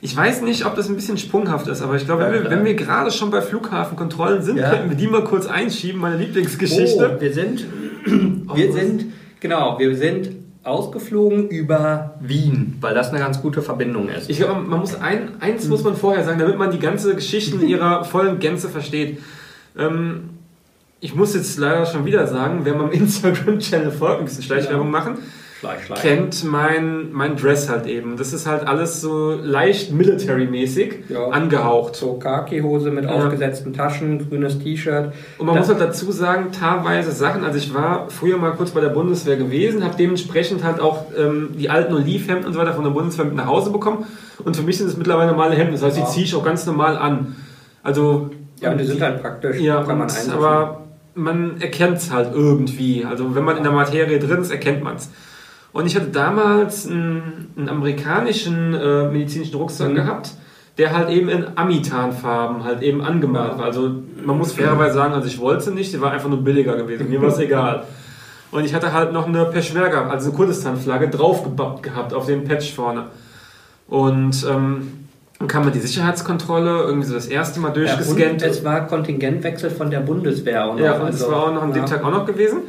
[0.00, 2.50] Ich weiß nicht, ob das ein bisschen sprunghaft ist, aber ich glaube, Ja, wenn, wir,
[2.50, 4.70] wenn wir gerade schon bei Flughafenkontrollen sind, Ja.
[4.70, 7.16] könnten wir die mal kurz einschieben, meine Lieblingsgeschichte.
[7.16, 7.64] Oh, wir sind,
[8.54, 9.06] wir sind,
[9.40, 10.30] genau, wir sind
[10.68, 14.30] ausgeflogen über Wien, weil das eine ganz gute Verbindung ist.
[14.30, 17.56] Ich glaube, man muss ein, eins muss man vorher sagen, damit man die ganze Geschichte
[17.56, 19.18] in ihrer vollen Gänze versteht.
[19.76, 20.30] Ähm,
[21.00, 25.18] ich muss jetzt leider schon wieder sagen, wer meinem Instagram-Channel folgt, ein bisschen Schleichwerbung machen,
[25.60, 26.00] Schleich, schleich.
[26.00, 28.16] kennt mein, mein Dress halt eben.
[28.16, 31.28] Das ist halt alles so leicht military-mäßig Ja.
[31.28, 31.96] angehaucht.
[31.96, 33.10] So Khaki-Hose mit Ja.
[33.10, 35.12] aufgesetzten Taschen, grünes T-Shirt.
[35.38, 38.70] Und man Das- muss halt dazu sagen, teilweise Sachen, also ich war früher mal kurz
[38.70, 42.74] bei der Bundeswehr gewesen, habe dementsprechend halt auch ähm, die alten Olivhemden und so weiter
[42.74, 44.04] von der Bundeswehr mit nach Hause bekommen.
[44.44, 46.06] Und für mich sind es mittlerweile normale Hemden, das heißt, die Ja.
[46.06, 47.34] ziehe ich auch ganz normal an.
[47.82, 48.30] Also,
[48.60, 49.58] Ja, und die sind halt praktisch.
[49.60, 50.32] ja, kann man und, einsetzen.
[50.32, 50.82] aber
[51.14, 53.04] man erkennt es halt irgendwie.
[53.04, 55.10] Also wenn man in der Materie drin ist, erkennt man es.
[55.78, 59.94] Und ich hatte damals einen, einen amerikanischen äh, medizinischen Rucksack Mhm.
[59.94, 60.30] gehabt,
[60.76, 63.58] der halt eben in Amitanfarben halt eben angemalt Ja.
[63.58, 63.64] war.
[63.66, 63.92] Also
[64.24, 67.08] man muss fairerweise sagen, also ich wollte nicht, die war einfach nur billiger gewesen.
[67.08, 67.84] Mir war es egal.
[68.50, 72.74] Und ich hatte halt noch eine Peschmerga, also eine Kurdistan-Flagge, draufgebappt gehabt auf dem Patch
[72.74, 73.04] vorne.
[73.86, 75.06] Und ähm,
[75.38, 78.42] dann kam mir die Sicherheitskontrolle irgendwie so das erste Mal ja, durchgescannt.
[78.42, 80.64] und es war Kontingentwechsel von der Bundeswehr.
[80.66, 81.88] auch noch, Ja, und also, das war auch noch an dem ja.
[81.88, 82.62] Tag auch noch gewesen.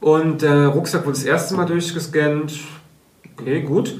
[0.00, 2.52] Und der Rucksack wurde das erste Mal durchgescannt.
[3.38, 3.98] Okay, gut.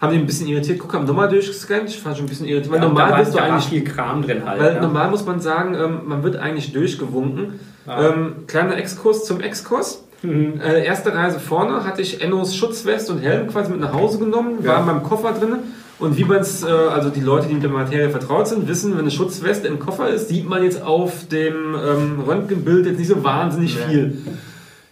[0.00, 0.78] Haben die ein bisschen irritiert.
[0.78, 1.88] Guck, haben nochmal durchgescannt.
[1.88, 2.70] Ich war schon ein bisschen irritiert.
[2.72, 4.60] Weil Ja, normal, da bist du eigentlich, viel Kram drin halt.
[4.60, 4.82] weil ja.
[4.82, 7.58] normal muss man sagen, ähm, man wird eigentlich durchgewunken.
[7.86, 8.10] Ja.
[8.10, 10.04] Ähm, kleiner Exkurs zum Exkurs.
[10.22, 10.60] Mhm.
[10.60, 14.58] Äh, erste Reise vorne hatte ich Ennos Schutzweste und Helm quasi mit nach Hause genommen,
[14.62, 14.72] Ja.
[14.72, 15.54] war in meinem Koffer drin.
[15.98, 18.92] Und wie man es, äh, also die Leute, die mit der Materie vertraut sind, wissen,
[18.92, 23.08] wenn eine Schutzweste im Koffer ist, sieht man jetzt auf dem ähm, Röntgenbild jetzt nicht
[23.08, 23.92] so wahnsinnig Nee.
[23.92, 24.18] viel.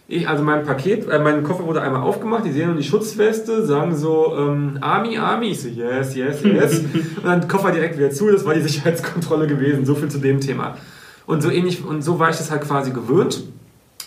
[0.09, 3.65] Ich, also mein Paket, äh, mein Koffer wurde einmal aufgemacht, die sehen nur die Schutzweste,
[3.65, 6.79] sagen so, ähm, Army, Army, ich so, yes, yes, yes.
[7.17, 10.39] und dann Koffer direkt wieder zu, das war die Sicherheitskontrolle gewesen, so viel zu dem
[10.39, 10.77] Thema.
[11.25, 13.43] Und so ähnlich, und so war ich das halt quasi gewöhnt.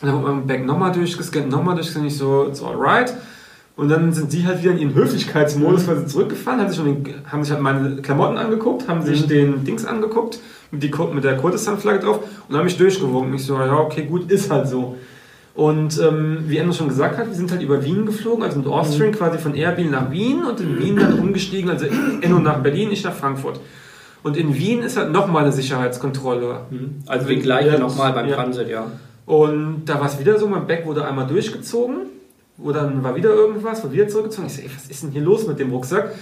[0.01, 3.13] Und dann wurde mein Bag nochmal durchgescannt, nochmal durchgescannt, ich so, it's alright.
[3.77, 7.15] Und dann sind sie halt wieder in ihren Höflichkeitsmodus quasi zurückgefahren, haben sich, schon den,
[7.31, 9.29] haben sich halt meine Klamotten angeguckt, haben sich Mhm.
[9.29, 10.39] den Dings angeguckt,
[10.71, 13.35] mit, die, mit der Kurdistan-Flagge drauf und haben mich durchgewunken.
[13.35, 14.97] Ich so, ja, okay, gut, ist halt so.
[15.55, 18.69] Und ähm, wie Enno schon gesagt hat, wir sind halt über Wien geflogen, also mit
[18.69, 21.87] Austrian quasi von Erbil nach Wien und in Wien dann umgestiegen, also
[22.21, 23.61] Enno nach Berlin, ich nach Frankfurt.
[24.23, 26.67] Und in Wien ist halt nochmal eine Sicherheitskontrolle.
[27.07, 28.37] Also die gleiche Ja, nochmal beim ja.
[28.37, 28.87] Transit, ja.
[29.27, 31.97] Und da war es wieder so, mein Bag wurde einmal durchgezogen,
[32.57, 34.47] wo dann war wieder irgendwas, wurde wieder zurückgezogen.
[34.47, 36.13] Ich so, ey, was ist denn hier los mit dem Rucksack?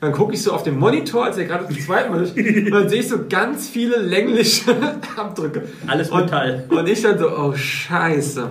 [0.00, 2.36] Dann gucke ich so auf den Monitor, als er gerade zum zweiten Mal durch,
[2.66, 4.70] und dann sehe ich so ganz viele längliche
[5.16, 5.64] Abdrücke.
[5.88, 6.64] Alles Und, Metall.
[6.68, 8.48] und ich dann so, oh Scheiße.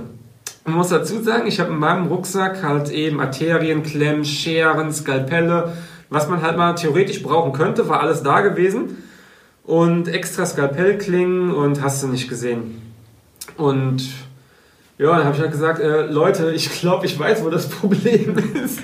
[0.67, 5.71] Man muss dazu sagen, ich habe in meinem Rucksack halt eben Arterien, Klemmen, Scheren, Skalpelle,
[6.09, 8.97] was man halt mal theoretisch brauchen könnte, war alles da gewesen.
[9.63, 12.81] Und extra Skalpellklingen und hast du nicht gesehen.
[13.55, 14.09] Und
[14.97, 18.35] ja, dann habe ich halt gesagt, äh, Leute, ich glaube, ich weiß, wo das Problem
[18.61, 18.79] ist.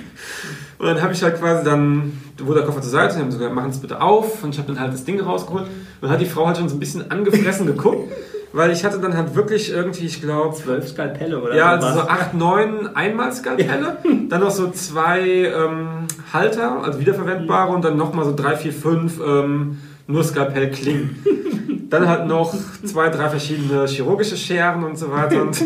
[0.78, 3.54] Und dann habe ich halt quasi dann, wurde der Koffer zur Seite, haben so gesagt,
[3.54, 4.42] machen es bitte auf.
[4.42, 5.64] Und ich habe dann halt das Ding rausgeholt.
[5.64, 8.10] Und dann hat die Frau halt schon so ein bisschen angefressen geguckt,
[8.54, 11.96] weil ich hatte dann halt wirklich irgendwie, ich glaube, Zwölf Skalpelle oder ja, sowas.
[11.96, 13.98] also so 8, 9 Einmalskalpelle,
[14.28, 19.20] dann noch so zwei ähm, Halter, also wiederverwendbare und dann nochmal so 3, 4, 5
[19.26, 21.16] ähm, nur Skalpellklingen.
[21.90, 25.42] dann halt noch zwei, drei verschiedene chirurgische Scheren und so weiter.
[25.42, 25.60] Und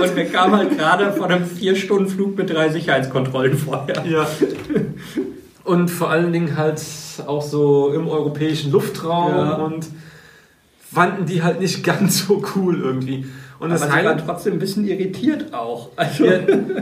[0.00, 4.04] Und wir kamen halt gerade von einem Vier-Stunden-Flug mit drei Sicherheitskontrollen vorher.
[4.06, 4.26] Ja.
[5.64, 6.80] Und vor allen Dingen halt
[7.26, 9.54] auch so im europäischen Luftraum Ja.
[9.56, 9.86] und
[10.92, 13.26] fanden die halt nicht ganz so cool irgendwie.
[13.58, 15.90] Und das Aber waren trotzdem ein bisschen irritiert auch.
[15.96, 16.38] Also, ja,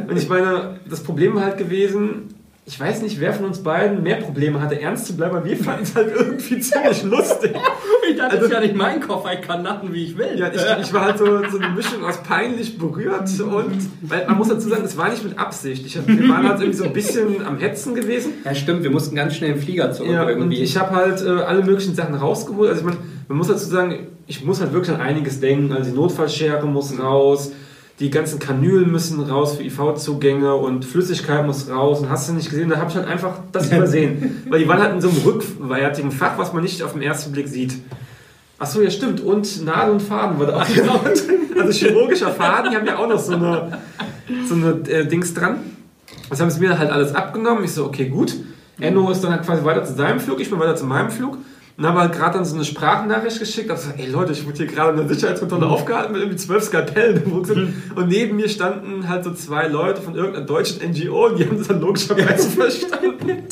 [0.08, 2.34] und ich meine, das Problem war halt gewesen,
[2.68, 5.56] ich weiß nicht, wer von uns beiden mehr Probleme hatte, ernst zu bleiben, aber wir
[5.56, 7.52] fanden es halt irgendwie ziemlich lustig.
[8.18, 10.36] das Also- ist ja nicht mein Koffer, ich kann natten, wie ich will.
[10.36, 14.36] Ja, ich, ich war halt so, so eine Mischung aus peinlich berührt und, weil man
[14.36, 15.86] muss dazu sagen, das war nicht mit Absicht.
[15.86, 18.32] Ich, wir waren halt irgendwie so ein bisschen am Hetzen gewesen.
[18.44, 20.60] Ja, stimmt, wir mussten ganz schnell im Flieger zurück Ja, und irgendwie.
[20.60, 22.68] ich habe halt äh, alle möglichen Sachen rausgeholt.
[22.68, 22.98] Also ich meine,
[23.28, 25.72] man muss dazu sagen, ich muss halt wirklich an einiges denken.
[25.72, 27.52] Also die Notfallschere muss raus,
[27.98, 32.00] die ganzen Kanülen müssen raus für IV-Zugänge und Flüssigkeit muss raus.
[32.00, 34.42] Und hast du nicht gesehen, da habe ich halt einfach das übersehen.
[34.48, 37.32] Weil die waren halt in so einem rückwärtigen Fach, was man nicht auf den ersten
[37.32, 37.74] Blick sieht.
[38.58, 39.20] Ach so, ja stimmt.
[39.20, 41.58] Und Nadel und Faden war da auch genau drin.
[41.58, 43.78] Also chirurgischer Faden, die haben ja auch noch so eine,
[44.46, 45.58] so eine äh, Dings dran.
[46.28, 47.64] Das haben sie mir halt alles abgenommen.
[47.64, 48.34] Ich so, okay, gut.
[48.78, 51.38] Enno ist dann halt quasi weiter zu seinem Flug, ich bin weiter zu meinem Flug.
[51.78, 53.68] Und habe halt gerade dann so eine Sprachnachricht geschickt.
[53.68, 56.64] Hab gesagt, ey Leute, ich wurde hier gerade in der Sicherheitskontrolle aufgehalten mit irgendwie zwölf
[56.64, 57.58] Skalpellen im Rucksack.
[57.94, 61.58] Und neben mir standen halt so zwei Leute von irgendeiner deutschen NGO und die haben
[61.58, 63.44] das dann logischerweise verstanden.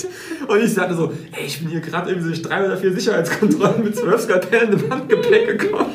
[0.48, 3.84] Und ich sagte so, ey, ich bin hier gerade irgendwie durch drei oder vier Sicherheitskontrollen
[3.84, 5.94] mit zwölf Skalpellen im Handgepäck gekommen.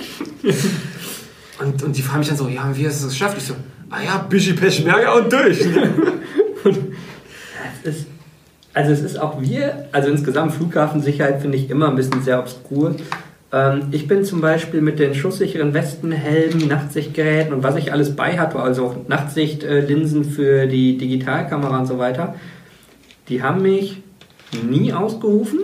[1.60, 3.38] Und, und die fragen mich dann so, ja, wie hast du es geschafft?
[3.40, 3.56] Ich so,
[3.90, 5.60] ah ja, Bischi Peschmerga und durch.
[7.82, 8.08] Es ist,
[8.74, 12.96] also es ist auch wir, also insgesamt Flughafensicherheit finde ich immer ein bisschen sehr obskur.
[13.52, 18.16] Ähm, ich bin zum Beispiel mit den schusssicheren Westen, Helmen, Nachtsichtgeräten und was ich alles
[18.16, 22.36] bei hatte, also auch Nachtsichtlinsen für die Digitalkamera und so weiter,
[23.28, 24.02] die haben mich
[24.70, 25.60] nie ausgerufen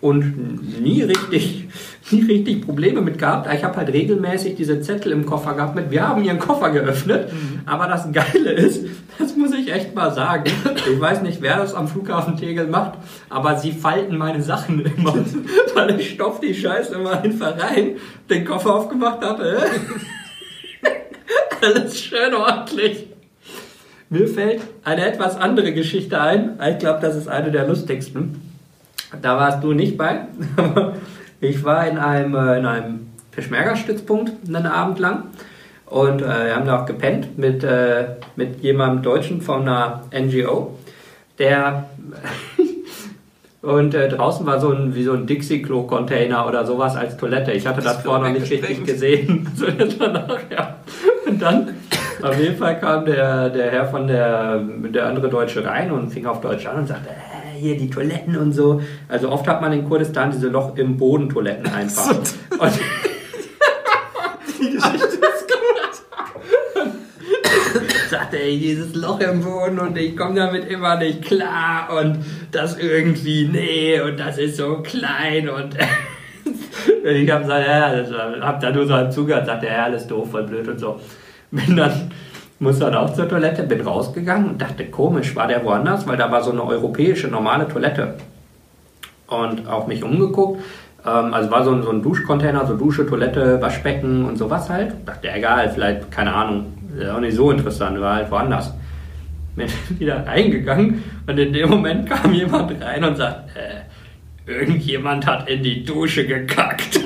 [0.00, 1.68] und nie richtig,
[2.12, 3.52] nie richtig Probleme mit gehabt.
[3.52, 7.30] Ich habe halt regelmäßig diese Zettel im Koffer gehabt mit, wir haben ihren Koffer geöffnet.
[7.66, 8.84] Aber das Geile ist,
[9.18, 10.50] das muss ich echt mal sagen.
[10.74, 12.94] Ich weiß nicht, wer das am Flughafen Tegel macht,
[13.28, 15.14] aber sie falten meine Sachen immer.
[15.74, 17.96] Weil ich stopf die Scheiße immer einfach rein,
[18.28, 19.58] den Koffer aufgemacht habe.
[21.62, 23.06] Alles schön ordentlich.
[24.08, 26.58] Mir fällt eine etwas andere Geschichte ein.
[26.68, 28.42] Ich glaube, das ist eine der lustigsten.
[29.22, 30.26] Da warst du nicht bei.
[31.40, 35.24] Ich war in einem, äh, in einem Peschmerga-Stützpunkt einen Abend lang.
[35.86, 40.78] Und äh, wir haben da auch gepennt mit, äh, mit jemandem Deutschen von einer NGO,
[41.38, 41.88] der.
[43.62, 47.52] Und äh, draußen war so ein, wie so ein Dixie-Klo-Container oder sowas als Toilette.
[47.52, 49.48] Ich hatte das, Das vorher noch nicht richtig gesehen.
[49.54, 50.76] So danach, ja.
[51.26, 51.68] Und dann,
[52.22, 56.24] auf jeden Fall kam der, der Herr von der, der andere Deutsche rein und fing
[56.24, 57.10] auf Deutsch an und sagte,
[57.60, 58.80] hier die Toiletten und so.
[59.08, 62.10] Also oft hat man in Kurdistan diese Loch im Boden Toiletten einfach.
[62.10, 62.72] Und
[64.60, 65.50] Die Geschichte ist
[68.10, 72.18] sagte, ey, dieses Loch im Boden und ich komme damit immer nicht klar und
[72.50, 75.76] das irgendwie, nee, und das ist so klein und
[77.04, 80.44] ich habe gesagt, ja, hab da nur so halb zugehört, sagte, ja, alles doof, voll
[80.44, 81.00] blöd und so.
[81.50, 82.10] Bin dann,
[82.60, 86.30] muss dann auch zur Toilette, bin rausgegangen und dachte, komisch, war der woanders, weil da
[86.30, 88.14] war so eine europäische normale Toilette.
[89.26, 90.62] Und auch mich umgeguckt,
[91.06, 94.92] ähm, also war so ein, so ein Duschcontainer, so Dusche, Toilette, Waschbecken und sowas halt.
[95.06, 96.66] Dachte, egal, vielleicht, keine Ahnung,
[96.98, 98.74] ist auch nicht so interessant, war halt woanders.
[99.56, 105.48] Bin wieder reingegangen und in dem Moment kam jemand rein und sagt, äh, irgendjemand hat
[105.48, 107.00] in die Dusche gekackt.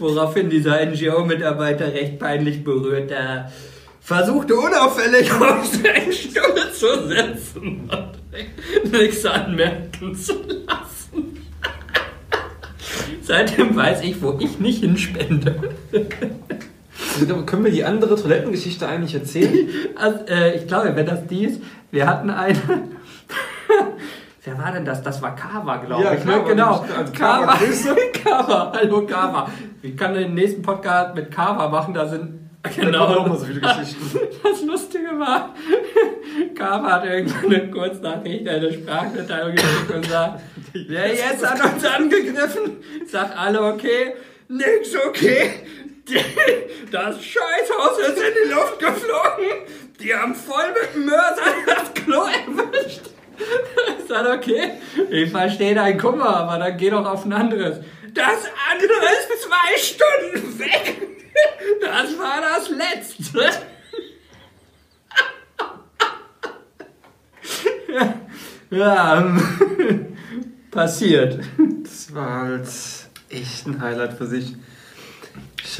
[0.00, 3.44] Woraufhin dieser NGO-Mitarbeiter recht peinlich berührt äh,
[4.00, 10.32] versuchte unauffällig auf seinen Stuhl zu sitzen und nichts anmerken zu
[10.66, 11.46] lassen.
[13.22, 15.74] Seitdem weiß ich, wo ich nicht hinspende.
[17.20, 19.68] Also, können wir die andere Toilettengeschichte eigentlich erzählen?
[19.96, 22.58] Also, äh, ich glaube, wenn das die ist, wir hatten eine.
[24.42, 25.02] Wer war denn das?
[25.02, 26.24] Das war Kava, glaube Ja, ich.
[26.24, 26.32] Ne?
[26.32, 26.86] Kava, Genau.
[26.96, 27.58] also Kava.
[28.24, 29.50] Kava, hallo Kava.
[29.82, 32.38] Ich kann den nächsten Podcast mit Kava machen, da sind.
[32.76, 33.24] Genau.
[33.26, 34.18] Da so viele Geschichten.
[34.42, 35.54] Das Lustige war,
[36.54, 40.40] Kava hat irgendwann eine Kurznachricht, eine Sprachmitteilung geschickt und sagt,
[40.72, 42.76] wer jetzt hat uns angegriffen?
[43.06, 44.14] Sagt alle okay?
[44.48, 45.50] Nix okay.
[46.90, 49.66] Das Scheißhaus ist in die Luft geflogen.
[50.00, 53.02] Die haben voll mit dem Mörser das Klo erwischt.
[53.98, 54.72] Ich sag, okay,
[55.10, 57.78] ich verstehe deinen Kummer, aber dann geh doch auf ein anderes.
[58.12, 60.96] Das andere ist zwei Stunden weg.
[61.80, 63.50] Das war das letzte.
[68.70, 70.16] Ja, ähm,
[70.70, 71.40] passiert.
[71.82, 72.68] Das war halt
[73.28, 74.54] echt ein Highlight für sich.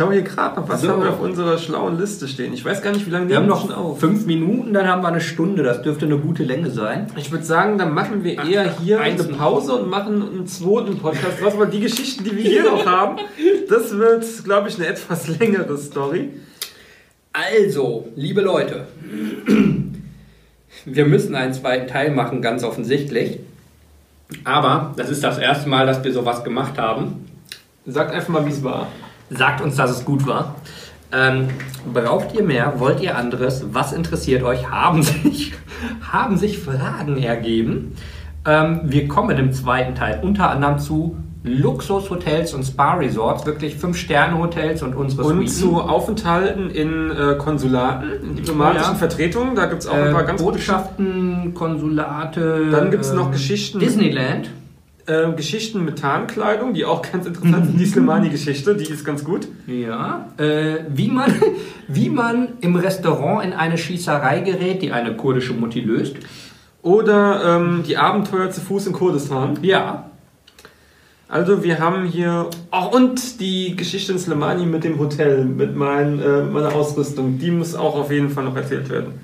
[0.00, 0.88] Ich schaue hier gerade noch, was So.
[0.88, 2.54] haben wir auf unserer schlauen Liste stehen.
[2.54, 4.00] Ich weiß gar nicht, wie lange Wir haben noch schon auf.
[4.00, 5.62] fünf Minuten, dann haben wir eine Stunde.
[5.62, 7.08] Das dürfte eine gute Länge sein.
[7.16, 11.42] Ich würde sagen, dann machen wir eher hier eine Pause und machen einen zweiten Podcast.
[11.42, 13.18] Was mal die Geschichten, die wir hier noch haben,
[13.68, 16.30] das wird, glaube ich, eine etwas längere Story.
[17.34, 18.86] Also, liebe Leute,
[20.86, 23.40] wir müssen einen zweiten Teil machen, ganz offensichtlich.
[24.44, 27.26] Aber das ist das erste Mal, dass wir sowas gemacht haben.
[27.84, 28.86] Sagt einfach mal, wie es war.
[29.30, 30.56] Sagt uns, dass es gut war.
[31.12, 31.48] Ähm,
[31.92, 32.74] braucht ihr mehr?
[32.78, 33.64] Wollt ihr anderes?
[33.72, 34.70] Was interessiert euch?
[34.70, 35.52] Haben sich,
[36.12, 37.96] haben sich Fragen ergeben?
[38.46, 44.94] Ähm, wir kommen im zweiten Teil unter anderem zu Luxushotels und Spa-Resorts, wirklich Fünf-Sterne-Hotels und
[44.94, 45.70] unsere Und Suiten.
[45.72, 48.98] zu Aufenthalten in äh, Konsulaten, in diplomatischen Ja.
[48.98, 52.68] Vertretungen, da gibt es auch ein paar äh, ganz Botschaften, Konsulate.
[52.70, 53.78] Dann gibt's noch ähm, Geschichten.
[53.78, 54.50] Disneyland.
[55.10, 57.78] Äh, Geschichten mit Tarnkleidung, die auch ganz interessant sind.
[57.80, 59.48] Die Slimani-Geschichte, die ist ganz gut.
[59.66, 60.28] Ja.
[60.36, 61.32] Äh, wie, man,
[61.88, 66.16] wie man im Restaurant in eine Schießerei gerät, die eine kurdische Mutti löst.
[66.82, 69.58] Oder ähm, die Abenteuer zu Fuß in Kurdistan.
[69.62, 70.10] Ja.
[71.28, 72.48] Also wir haben hier...
[72.70, 77.38] Ach, und die Geschichte in Slimani mit dem Hotel, mit mein, äh, meiner Ausrüstung.
[77.38, 79.20] Die muss auch auf jeden Fall noch erzählt werden.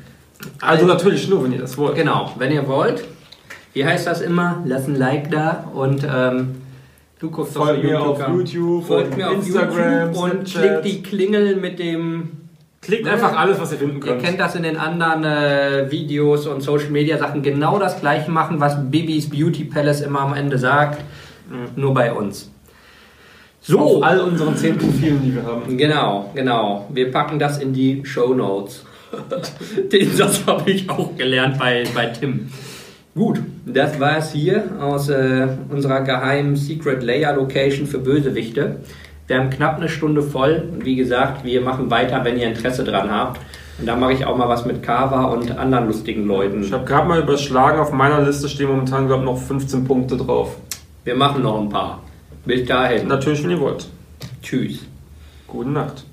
[0.60, 1.96] Also Also- natürlich nur, wenn ihr das wollt.
[1.96, 3.04] Genau, wenn ihr wollt.
[3.76, 4.62] Wie heißt das immer?
[4.64, 6.54] Lasst ein Like da und ähm,
[7.18, 8.18] du guckst Folgt mir auf.
[8.26, 10.82] YouTube, Folgt und mir auf Instagram, YouTube und Snapchat.
[10.82, 12.30] klickt die Klingel mit dem
[12.80, 14.22] Klickt einfach alles, was ihr finden Ihr könnt.
[14.22, 18.60] kennt das in den anderen äh, Videos und Social Media Sachen genau das gleiche machen,
[18.60, 21.02] was Bibis Beauty Palace immer am Ende sagt,
[21.76, 22.50] nur bei uns.
[23.60, 25.76] So, Auf all unseren zehn Profilen, die wir haben.
[25.76, 26.88] genau, genau.
[26.94, 28.86] Wir packen das in die Show Notes.
[29.92, 32.48] Den Satz habe ich auch gelernt bei, bei Tim.
[33.16, 38.76] Gut, das war es hier aus äh, unserer geheimen Secret Layer Location für Bösewichte.
[39.26, 40.68] Wir haben knapp eine Stunde voll.
[40.70, 43.40] Und wie gesagt, wir machen weiter, wenn ihr Interesse dran habt.
[43.78, 46.62] Und da mache ich auch mal was mit Kava und anderen lustigen Leuten.
[46.62, 50.18] Ich habe gerade mal überschlagen, auf meiner Liste stehen momentan, glaube ich, noch 15 Punkte
[50.18, 50.58] drauf.
[51.04, 52.02] Wir machen noch ein paar.
[52.44, 53.08] Bis dahin.
[53.08, 53.88] Natürlich, wenn ihr wollt.
[54.42, 54.84] Tschüss.
[55.46, 56.04] Gute Nacht.